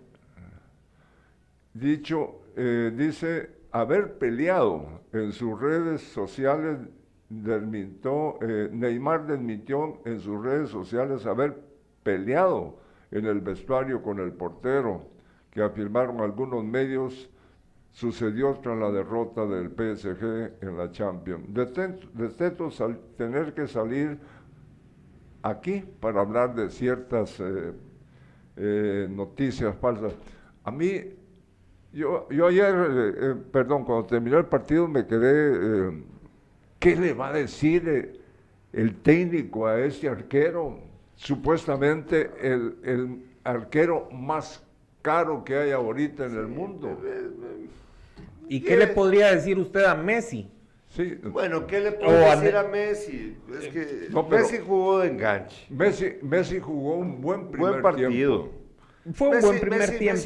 [1.72, 6.78] Dicho, dice haber peleado en sus redes sociales,
[7.30, 11.56] Neymar desmintió en sus redes sociales haber
[12.02, 12.78] peleado
[13.10, 15.02] en el vestuario con el portero,
[15.50, 17.30] que afirmaron algunos medios
[17.90, 21.52] sucedió tras la derrota del PSG en la Champions.
[21.52, 21.66] De
[23.16, 24.18] tener que salir
[25.42, 27.72] aquí para hablar de ciertas eh,
[28.56, 30.12] eh, noticias falsas.
[30.64, 31.00] A mí,
[31.92, 32.74] yo, yo ayer,
[33.20, 36.02] eh, perdón, cuando terminó el partido me quedé,
[36.78, 38.22] ¿qué le va a decir
[38.72, 40.87] el técnico a ese arquero?
[41.18, 44.62] Supuestamente el, el arquero más
[45.02, 46.96] caro que hay ahorita en el mundo.
[48.48, 50.48] ¿Y qué le podría decir usted a Messi?
[51.24, 53.36] Bueno, ¿qué le puedo decir a, Messi?
[53.60, 55.66] Es que Messi jugó de enganche.
[55.70, 58.50] Messi, Messi jugó un buen primer partido.
[59.12, 60.22] Fue un buen primer tiempo.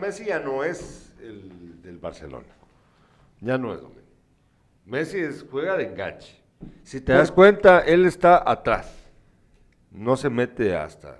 [0.00, 2.46] Messi ya, no es el del Barcelona.
[3.40, 3.92] Ya no es lo
[4.86, 5.20] Messi
[5.50, 6.42] juega de enganche.
[6.82, 9.05] Si te das cuenta, él está atrás.
[9.96, 11.18] No se mete hasta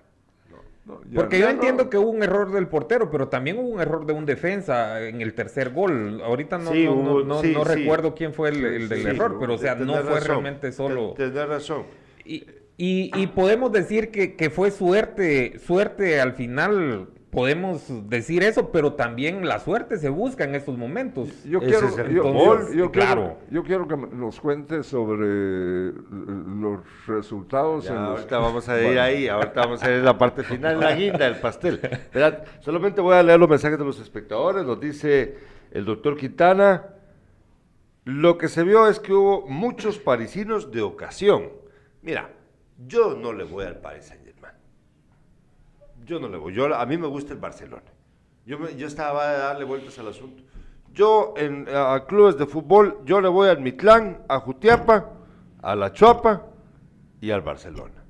[1.15, 4.13] porque yo entiendo que hubo un error del portero, pero también hubo un error de
[4.13, 6.21] un defensa en el tercer gol.
[6.23, 10.71] Ahorita no, no, recuerdo quién fue el, del error, pero o sea, no fue realmente
[10.71, 11.15] solo.
[11.17, 11.85] Tienes razón.
[12.25, 12.45] Y,
[12.77, 19.47] y, podemos decir que, que, fue suerte, suerte al final podemos decir eso, pero también
[19.47, 21.45] la suerte se busca en estos momentos.
[21.45, 21.95] Yo quiero,
[22.73, 23.37] yo, claro.
[23.51, 27.91] yo quiero que nos cuente sobre los resultados.
[27.91, 31.27] ahorita vamos a ir ahí, ahorita vamos a ir a la parte final, la guinda
[31.27, 31.79] del pastel.
[32.61, 35.37] Solamente voy a leer los mensajes de los espectadores, nos dice
[35.73, 36.87] el doctor Quintana.
[38.05, 41.51] Lo que se vio es que hubo muchos parisinos de ocasión.
[42.01, 42.31] Mira,
[42.79, 44.11] yo no le voy al Paris
[46.07, 46.55] yo no le voy.
[46.55, 47.83] Yo, a mí me gusta el Barcelona.
[48.47, 50.43] Yo, yo estaba a darle vueltas al asunto.
[50.95, 55.11] Yo en a clubes de fútbol, yo le voy al Mitlán, a Jutiapa,
[55.61, 56.47] a la Chuapa
[57.21, 58.03] y al Barcelona.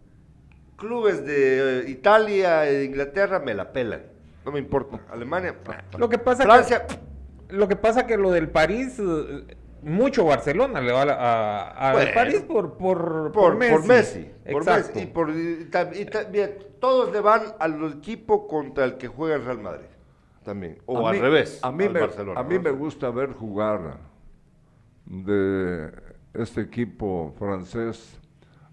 [0.77, 4.03] Clubes de eh, Italia e Inglaterra me la pelan.
[4.45, 5.01] No me importa.
[5.11, 5.57] Alemania,
[5.99, 6.87] lo que pasa Francia.
[7.49, 12.43] lo que pasa que lo del París eh, mucho Barcelona le va a, a, París
[12.47, 14.31] por, por, por, Messi.
[14.45, 15.01] Exacto.
[15.01, 15.31] Y, por,
[16.81, 19.87] todos le van al equipo contra el que juega el Real Madrid.
[20.45, 20.79] También.
[20.87, 21.59] O al revés.
[21.63, 23.99] A mí, me, a mí me gusta ver jugar
[25.05, 25.93] de
[26.35, 28.21] este equipo francés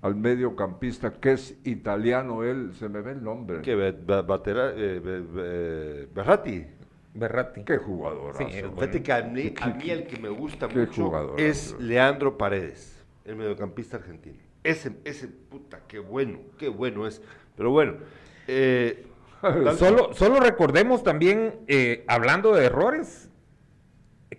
[0.04, 3.62] al mediocampista que es italiano él, se me ve el nombre.
[3.62, 6.66] Que Batera, eh, Berratti.
[7.14, 7.64] Berratti.
[7.64, 8.36] Qué jugador.
[8.38, 14.40] Sí, a mí, el que me gusta mucho es Leandro Paredes, el mediocampista argentino.
[14.62, 17.22] Ese, ese puta, qué bueno, qué bueno es.
[17.56, 17.96] Pero bueno.
[18.48, 19.06] Eh,
[19.78, 23.30] solo, solo recordemos también, eh, hablando de errores,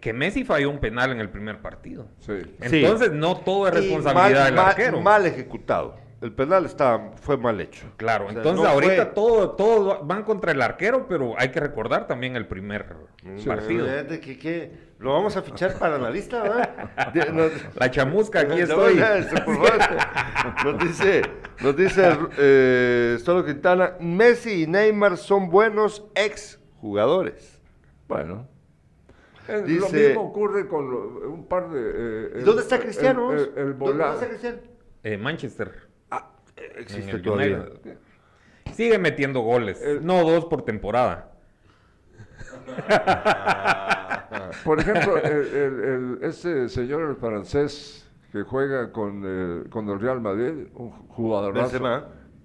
[0.01, 2.09] que Messi falló un penal en el primer partido.
[2.20, 2.35] Sí.
[2.61, 5.01] Entonces no todo es responsabilidad del arquero.
[5.01, 7.86] Mal ejecutado el penal está, fue mal hecho.
[7.97, 12.47] Claro, entonces ahorita todo, todo van contra el arquero, pero hay que recordar también el
[12.47, 12.86] primer
[13.45, 13.86] partido.
[13.86, 17.51] Que, lo vamos a fichar para analista, ¿verdad?
[17.74, 19.03] la chamusca, aquí estoy.
[20.65, 21.23] nos dice,
[21.61, 27.61] nos dice eh, Solo Quintana, Messi y Neymar son buenos ex jugadores.
[28.09, 28.49] Bueno.
[29.47, 32.39] Eh, lo mismo ocurre con un par de...
[32.39, 33.31] Eh, ¿Dónde está Cristiano?
[33.31, 34.59] El, ¿Dónde está Cristiano?
[35.19, 35.84] Manchester
[36.77, 37.66] existe todavía.
[38.73, 41.31] Sigue metiendo goles, no dos por temporada.
[44.65, 50.66] por ejemplo, el, ese señor el francés que juega con, eh, con el Real Madrid,
[50.74, 51.55] un jugador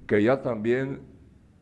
[0.05, 1.01] que ya también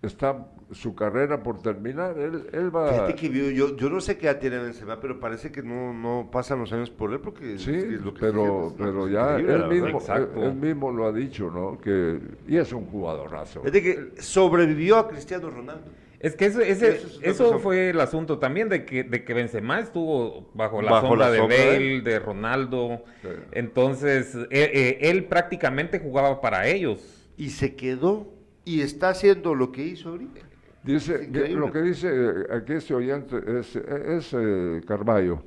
[0.02, 2.18] está su carrera por terminar.
[2.18, 3.14] Él, él va.
[3.16, 6.72] yo, yo, no sé qué edad tiene Benzema, pero parece que no, no pasan los
[6.74, 10.00] años por él porque sí, lo que pero, pero ya él mismo,
[10.38, 11.80] él, mismo, lo ha dicho, ¿no?
[11.80, 13.62] Que y es un jugadorazo.
[13.66, 15.86] Es de que sobrevivió a Cristiano Ronaldo.
[16.20, 20.50] Es que ese, ese, eso, fue el asunto también de que, de que Benzema estuvo
[20.56, 23.04] bajo la sombra de Bale, de, Ronaldo.
[23.52, 27.30] Entonces, él, eh, eh, él prácticamente jugaba para ellos.
[27.38, 28.34] Y se quedó
[28.66, 30.47] y está haciendo lo que hizo ahorita.
[30.88, 35.44] Dice, lo que dice eh, aquí este oyente es, es eh, Carballo.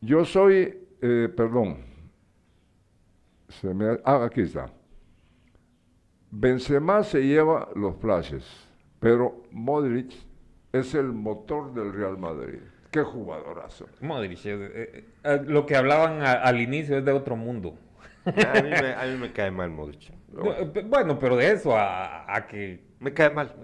[0.00, 1.76] Yo soy, eh, perdón,
[3.48, 4.70] se me, ah, aquí está.
[6.30, 8.44] Benzema se lleva los flashes,
[8.98, 10.10] pero Modric
[10.72, 12.60] es el motor del Real Madrid.
[12.90, 13.86] Qué jugadorazo.
[14.00, 14.40] Modric,
[15.44, 17.76] lo que hablaban al inicio es de otro mundo.
[18.24, 20.12] A mí, me, a mí me cae mal Modric.
[20.88, 21.18] Bueno.
[21.18, 23.54] pero de eso a que me cae mal.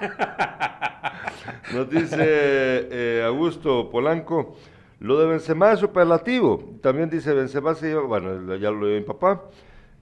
[1.72, 4.56] Nos dice eh, Augusto Polanco,
[5.00, 6.78] lo de Benzema es superlativo.
[6.82, 9.42] También dice Benzema se lleva, bueno, ya lo leí mi papá.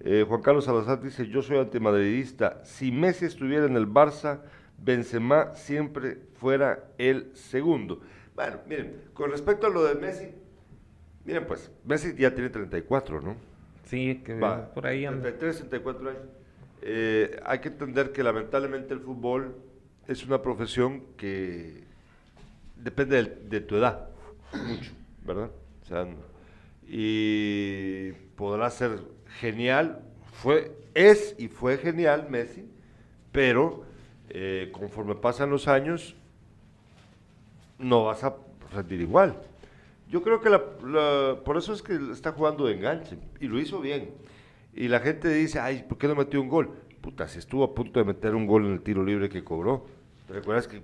[0.01, 2.65] Eh, Juan Carlos Salazar dice, yo soy antimadridista.
[2.65, 4.41] Si Messi estuviera en el Barça,
[4.79, 8.01] Benzema siempre fuera el segundo.
[8.35, 10.31] Bueno, miren, con respecto a lo de Messi,
[11.27, 13.37] miren pues, Messi ya tiene 34, ¿no?
[13.85, 14.35] Sí, que
[14.75, 15.23] por ahí anda.
[15.23, 16.23] 33, 64 años.
[16.83, 19.55] Eh, hay que entender que lamentablemente el fútbol
[20.07, 21.85] es una profesión que
[22.77, 24.09] depende de, tu edad,
[24.67, 24.93] mucho,
[25.25, 25.51] ¿verdad?
[26.89, 29.01] Y podrá ser
[29.41, 30.01] genial,
[30.33, 32.65] fue, es y fue genial Messi,
[33.31, 33.85] pero
[34.31, 36.17] eh, conforme pasan los años,
[37.79, 38.35] no vas a
[38.73, 39.37] rendir igual.
[40.09, 40.51] Yo creo que
[41.45, 44.11] por eso es que está jugando de enganche y lo hizo bien.
[44.75, 46.71] Y la gente dice, ay, ¿por qué no metió un gol?
[47.01, 49.87] Puta, si estuvo a punto de meter un gol en el tiro libre que cobró.
[50.27, 50.81] ¿Te recuerdas que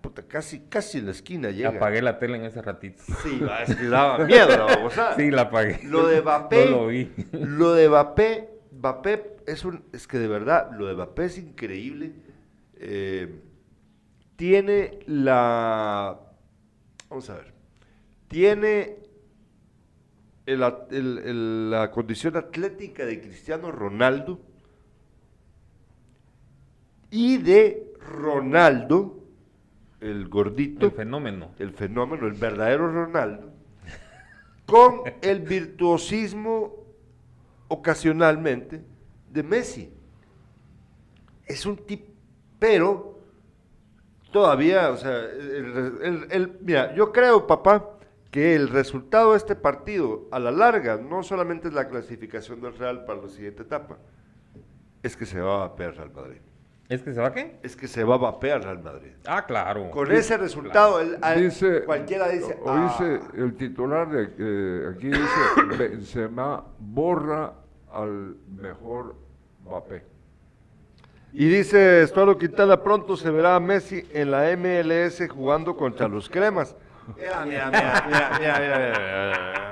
[0.00, 1.70] puta, casi, casi en la esquina llega?
[1.70, 3.02] Apagué la tele en ese ratito.
[3.24, 5.80] Sí, es que daba miedo la Sí, la apagué.
[5.84, 7.10] Lo de Mbappé, lo, vi.
[7.32, 12.12] lo de Mbappé, Mbappé es un, es que de verdad, lo de Mbappé es increíble.
[12.76, 13.40] Eh,
[14.36, 16.20] tiene la,
[17.08, 17.52] vamos a ver,
[18.28, 18.96] tiene
[20.46, 24.40] la condición atlética de Cristiano Ronaldo
[27.10, 29.24] y de Ronaldo,
[30.00, 30.86] el gordito.
[30.86, 31.50] El fenómeno.
[31.58, 33.52] El fenómeno, el verdadero Ronaldo,
[34.66, 36.74] con el virtuosismo
[37.68, 38.82] ocasionalmente
[39.30, 39.92] de Messi.
[41.46, 42.12] Es un tipo,
[42.58, 43.20] pero
[44.32, 47.93] todavía, o sea, el, mira, yo creo, papá,
[48.34, 52.76] que el resultado de este partido a la larga no solamente es la clasificación del
[52.76, 53.96] Real para la siguiente etapa,
[55.04, 56.40] es que se va a perder Real Madrid.
[56.88, 57.60] ¿Es que se va a qué?
[57.62, 59.12] Es que se va a vapear Real Madrid.
[59.24, 59.88] Ah, claro.
[59.92, 60.98] Con ese resultado,
[61.86, 62.58] cualquiera dice.
[62.60, 63.30] O, dice ah".
[63.36, 67.52] el titular de eh, aquí dice: Benzema borra
[67.92, 69.14] al mejor
[69.64, 70.02] Mbappé.
[71.34, 76.28] Y dice Estuardo Quintana: pronto se verá a Messi en la MLS jugando contra los
[76.28, 76.74] cremas.
[77.16, 79.64] Mira, mira, mira, mira, mira, mira.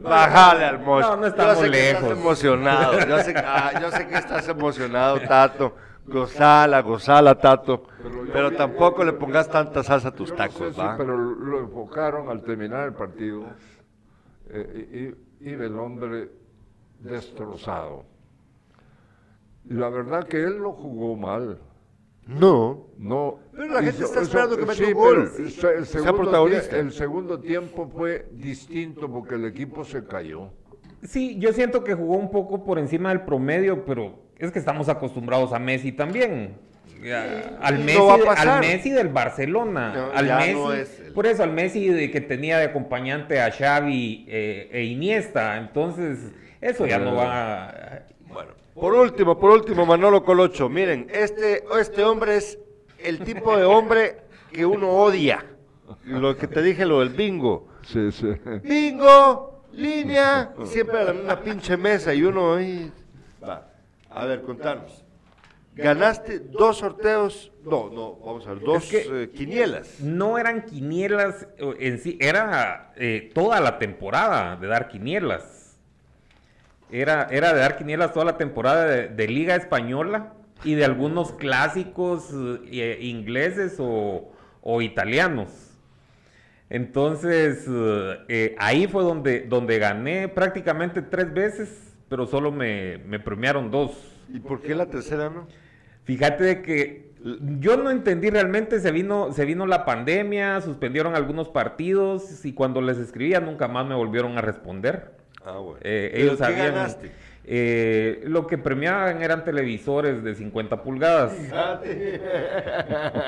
[0.00, 2.00] Bájale al No, no estamos yo sé lejos.
[2.00, 3.06] Que estás emocionado.
[3.06, 5.76] Yo sé, ah, yo sé que estás emocionado, Tato.
[6.06, 7.84] Gozala, gozala, Tato.
[8.32, 10.96] Pero, tampoco le pongas tanta salsa a tus tacos, ¿va?
[10.96, 13.44] pero lo enfocaron al terminar el partido
[14.50, 16.30] eh, y, y, el hombre
[16.98, 18.04] destrozado.
[19.68, 21.58] La verdad que él lo jugó mal.
[22.26, 22.86] No.
[22.98, 23.38] No.
[23.52, 25.32] Pero la gente está esperando que meta un gol.
[25.38, 30.50] El segundo, el segundo tiempo fue distinto porque el equipo se cayó.
[31.02, 34.88] Sí, yo siento que jugó un poco por encima del promedio, pero es que estamos
[34.88, 36.54] acostumbrados a Messi también.
[37.60, 38.00] al, Messi,
[38.36, 40.10] al Messi del Barcelona.
[40.14, 44.84] al Messi, Por eso, al Messi de que tenía de acompañante a Xavi eh, e
[44.84, 45.58] Iniesta.
[45.58, 48.04] Entonces, eso ya no va.
[48.28, 50.68] Bueno, por último, por último, Manolo Colocho.
[50.68, 52.58] Miren, este, este hombre es
[52.98, 54.22] el tipo de hombre
[54.52, 55.44] que uno odia.
[56.04, 57.68] Lo que te dije, lo del bingo.
[57.82, 58.28] Sí, sí.
[58.62, 62.90] Bingo, línea, siempre a la misma pinche mesa y uno ahí.
[63.42, 63.68] Va.
[64.10, 65.04] A ver, contanos.
[65.74, 70.00] Ganaste dos sorteos, no, no, vamos a ver, dos eh, quinielas.
[70.00, 75.61] No eran quinielas en sí, era eh, toda la temporada de dar quinielas.
[76.92, 82.28] Era, era de dar quinielas toda la temporada de, Liga Española y de algunos clásicos
[82.70, 84.30] eh, ingleses o,
[84.80, 85.48] italianos.
[86.70, 87.66] Entonces,
[88.58, 93.92] ahí fue donde, donde gané prácticamente tres veces pero solo me, premiaron dos.
[94.28, 95.48] ¿Y por qué la tercera no?
[96.04, 97.14] Fíjate de que
[97.58, 102.82] yo no entendí realmente, se vino, se vino la pandemia, suspendieron algunos partidos y cuando
[102.82, 105.21] les escribía nunca más me volvieron a responder.
[105.44, 105.78] Ah, bueno.
[105.82, 107.10] Eh, ellos ¿Qué ganaste?
[107.44, 111.36] Eh, lo que premiaban eran televisores de 50 pulgadas.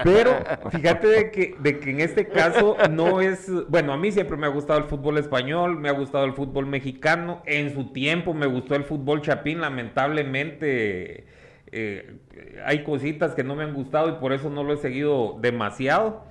[0.04, 0.38] Pero
[0.70, 4.46] fíjate de que, de que en este caso no es, bueno, a mí siempre me
[4.46, 8.46] ha gustado el fútbol español, me ha gustado el fútbol mexicano, en su tiempo me
[8.46, 11.26] gustó el fútbol chapín, lamentablemente
[11.72, 12.18] eh,
[12.64, 16.24] hay cositas que no me han gustado y por eso no lo he seguido demasiado.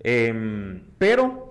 [0.00, 1.43] Em, pero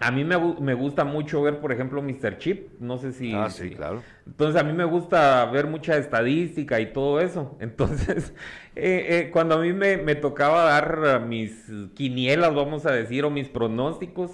[0.00, 2.38] a mí me, me, gusta mucho ver, por ejemplo, Mr.
[2.38, 2.80] Chip.
[2.80, 3.34] No sé si.
[3.34, 4.02] Ah, sí, claro.
[4.26, 7.56] Entonces, a mí me gusta ver mucha estadística y todo eso.
[7.60, 8.32] Entonces,
[8.76, 13.48] eh, eh, cuando a mí me, tocaba dar mis quinielas, vamos a decir, o mis
[13.48, 14.30] pronósticos,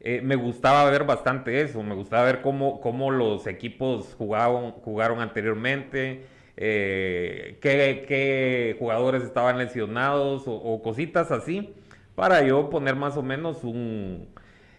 [0.00, 1.80] eh, me gustaba ver bastante eso.
[1.84, 6.26] Me gustaba ver cómo, cómo los equipos jugaban, jugaron anteriormente.
[6.56, 11.72] Qué, qué, jugadores estaban lesionados o cositas así.
[12.16, 14.26] Para yo poner más o menos un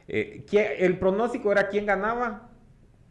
[0.09, 0.45] eh,
[0.79, 2.49] el pronóstico era quién ganaba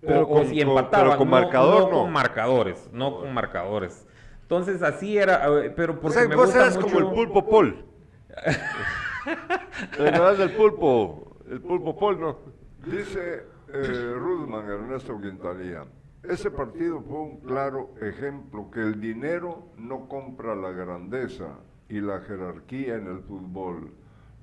[0.01, 1.17] pero o, si empataba.
[1.17, 4.07] con marcador, no, con marcadores, no con marcadores.
[4.43, 5.47] Entonces así era,
[5.77, 7.85] pero porque me gusta eras como el pulpo Paul.
[9.97, 11.37] ¿Te del pulpo?
[11.51, 12.39] El pulpo Paul, ¿no?
[12.87, 15.85] Dice eh, Rudman Ernesto Quintanilla.
[16.23, 21.59] ese partido fue un claro ejemplo que el dinero no compra la grandeza
[21.89, 23.93] y la jerarquía en el fútbol.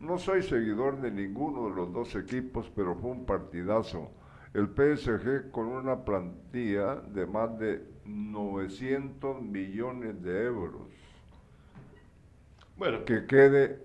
[0.05, 4.11] No soy seguidor de ninguno de los dos equipos, pero fue un partidazo.
[4.53, 10.83] El PSG con una plantilla de más de 900 millones de euros.
[12.77, 13.79] Bueno, que quede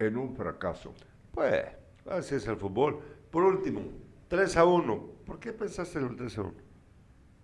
[0.00, 0.92] en un fracaso.
[1.32, 1.62] Pues,
[2.10, 2.98] así es el fútbol.
[3.30, 3.82] Por último,
[4.26, 5.10] 3 a 1.
[5.24, 6.54] ¿Por qué pensaste en el 3 a 1?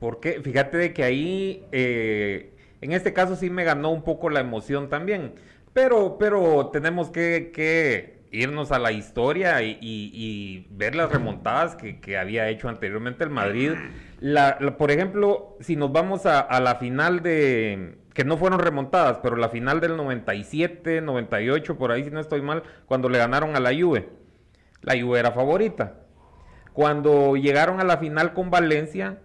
[0.00, 4.40] Porque fíjate de que ahí, eh, en este caso sí me ganó un poco la
[4.40, 5.34] emoción también.
[5.76, 12.70] Pero, pero tenemos que, irnos a la historia y, ver las remontadas que, había hecho
[12.70, 13.72] anteriormente el Madrid.
[14.78, 19.50] por ejemplo, si nos vamos a, la final de, que no fueron remontadas, pero la
[19.50, 23.78] final del 97, 98, por ahí si no estoy mal, cuando le ganaron a la
[23.78, 24.08] Juve.
[24.80, 26.06] La Juve era favorita.
[26.72, 29.18] Cuando llegaron a la final con Valencia,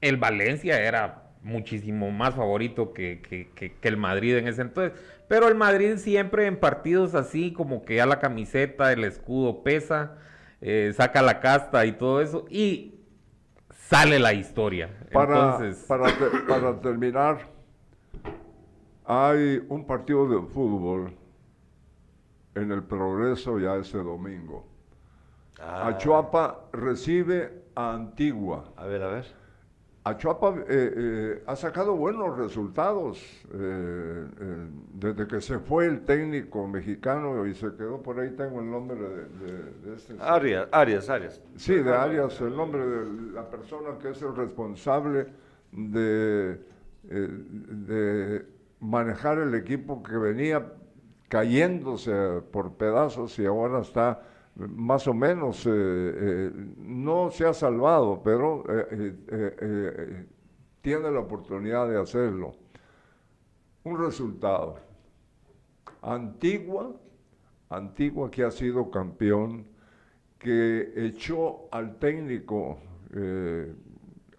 [0.00, 4.98] el Valencia era muchísimo más favorito que, el Madrid en ese entonces.
[5.32, 10.18] Pero el Madrid siempre en partidos así, como que ya la camiseta, el escudo pesa,
[10.60, 13.00] eh, saca la casta y todo eso, y
[13.70, 14.90] sale la historia.
[15.10, 16.12] Para, para,
[16.46, 17.48] para terminar,
[19.06, 21.16] hay un partido de fútbol
[22.54, 24.66] en el Progreso ya ese domingo.
[25.58, 25.88] Ah.
[25.88, 28.70] Achuapa recibe a Antigua.
[28.76, 29.41] A ver, a ver.
[30.04, 33.20] Achuapa eh, eh, ha sacado buenos resultados
[33.54, 34.26] eh,
[34.94, 38.98] desde que se fue el técnico mexicano y se quedó por ahí, tengo el nombre
[38.98, 40.16] de, este.
[40.18, 41.40] Arias, Arias, Arias.
[41.54, 45.28] Sí, de Arias, el nombre de la persona que es el responsable
[45.70, 46.58] de,
[47.04, 48.44] de
[48.80, 50.72] manejar el equipo que venía
[51.28, 54.20] cayéndose por pedazos y ahora está
[54.56, 60.26] más o menos, eh, eh, no se ha salvado, pero eh,
[60.80, 62.52] tiene la oportunidad de hacerlo.
[63.84, 64.78] Un resultado.
[66.02, 66.94] Antigua,
[67.70, 69.66] Antigua que ha sido campeón,
[70.38, 72.78] que echó al técnico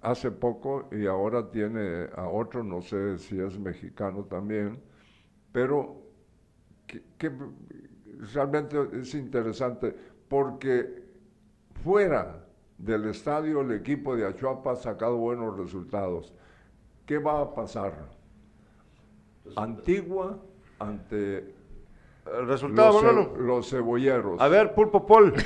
[0.01, 4.81] hace poco y ahora tiene a otro, no sé si es mexicano también,
[5.51, 6.03] pero
[7.17, 7.31] que,
[8.33, 9.95] realmente es interesante
[10.27, 11.03] porque
[11.83, 12.45] fuera
[12.77, 16.33] del estadio el equipo de Achuapa ha sacado buenos resultados.
[17.05, 17.93] ¿Qué va a pasar?
[19.55, 20.39] Antigua
[20.79, 21.53] ante
[22.25, 24.39] el resultado, los, los cebolleros.
[24.39, 25.33] A ver, Pulpo Pol.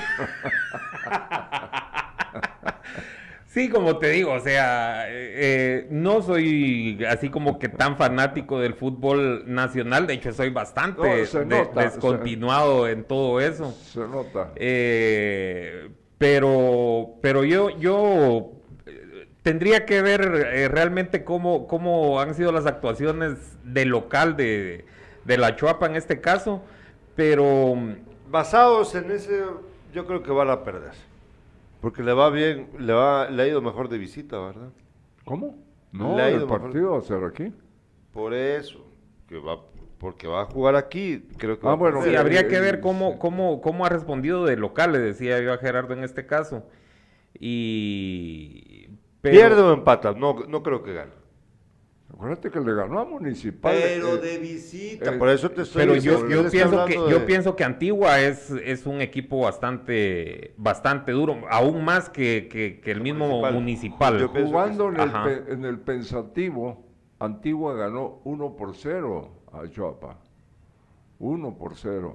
[3.58, 8.76] Sí, como te digo, o sea, eh, no soy así como que tan fanático del
[8.76, 11.26] fútbol nacional, de hecho soy bastante
[11.74, 13.72] descontinuado en todo eso.
[13.72, 14.52] Se nota.
[14.58, 15.90] Eh,
[16.20, 18.52] pero, pero yo, yo
[18.86, 20.22] eh, tendría que ver
[20.72, 24.86] realmente cómo, cómo han sido las actuaciones del local de,
[25.26, 26.62] de la Chuapa en este caso,
[27.16, 27.76] pero...
[28.30, 29.42] Basados en ese,
[29.96, 31.07] yo creo que van a perder.
[31.82, 34.70] Porque le va bien, le, va, le ha ido mejor de visita, ¿verdad?
[35.26, 35.58] ¿Cómo?
[35.92, 37.54] No, le ha ido el partido va a ser aquí.
[38.12, 38.86] Por eso,
[39.28, 39.62] que va,
[40.00, 41.68] porque va a jugar aquí, creo que...
[41.68, 45.40] Ah, bueno, sí, habría que ver cómo, cómo, cómo ha respondido de local, le decía
[45.40, 46.66] yo a Gerardo en este caso.
[47.40, 48.90] Y...
[49.22, 51.12] Pierde o empata, no, no creo que gane.
[52.14, 53.76] Acuérdate que le ganó a Municipal.
[53.78, 57.56] Pero eh, de visita, por eso te estoy Pero yo, yo pienso que, yo pienso
[57.56, 64.26] que Antigua es, es un equipo bastante, bastante duro, aún más que, el mismo Municipal.
[64.28, 66.86] Jugando en el, en el, pensativo,
[67.20, 70.18] Antigua ganó 1 por 0 a Chuapa.
[71.20, 72.14] 1 por 0.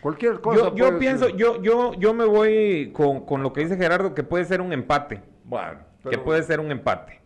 [0.00, 0.70] Cualquier cosa.
[0.70, 4.22] Yo, yo pienso, yo, yo, yo me voy con, con, lo que dice Gerardo, que
[4.22, 5.22] puede ser un empate.
[5.44, 5.80] Bueno.
[6.08, 7.21] que puede ser un empate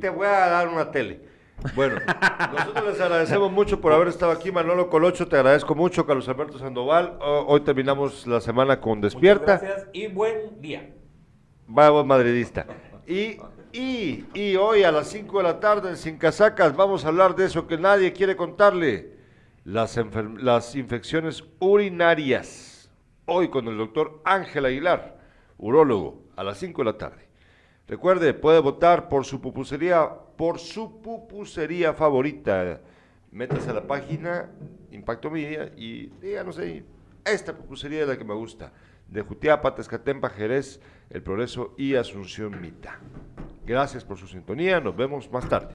[0.00, 1.20] te voy a dar una tele.
[1.74, 1.96] Bueno,
[2.52, 6.58] nosotros les agradecemos mucho por haber estado aquí, Manolo Colocho, te agradezco mucho, Carlos Alberto
[6.58, 7.18] Sandoval.
[7.20, 9.58] Hoy terminamos la semana con Despierta.
[9.58, 10.90] gracias y buen día.
[11.68, 12.66] Vamos, madridista.
[13.06, 13.38] Y,
[13.72, 17.34] y, y hoy a las 5 de la tarde en Sin Casacas vamos a hablar
[17.36, 19.12] de eso que nadie quiere contarle,
[19.64, 19.98] las,
[20.40, 22.90] las infecciones urinarias.
[23.24, 25.18] Hoy con el doctor Ángel Aguilar,
[25.58, 27.28] urólogo, a las 5 de la tarde.
[27.88, 32.80] Recuerde, puede votar por su pupusería, por su pupusería favorita.
[33.30, 34.50] Métase a la página
[34.90, 36.84] Impacto Media y díganos ahí,
[37.24, 38.72] esta pupusería es la que me gusta.
[39.08, 40.80] De Jutiapa, Tezcatempa, Jerez,
[41.10, 42.98] El Progreso y Asunción Mita.
[43.64, 45.68] Gracias por su sintonía, nos vemos más tarde.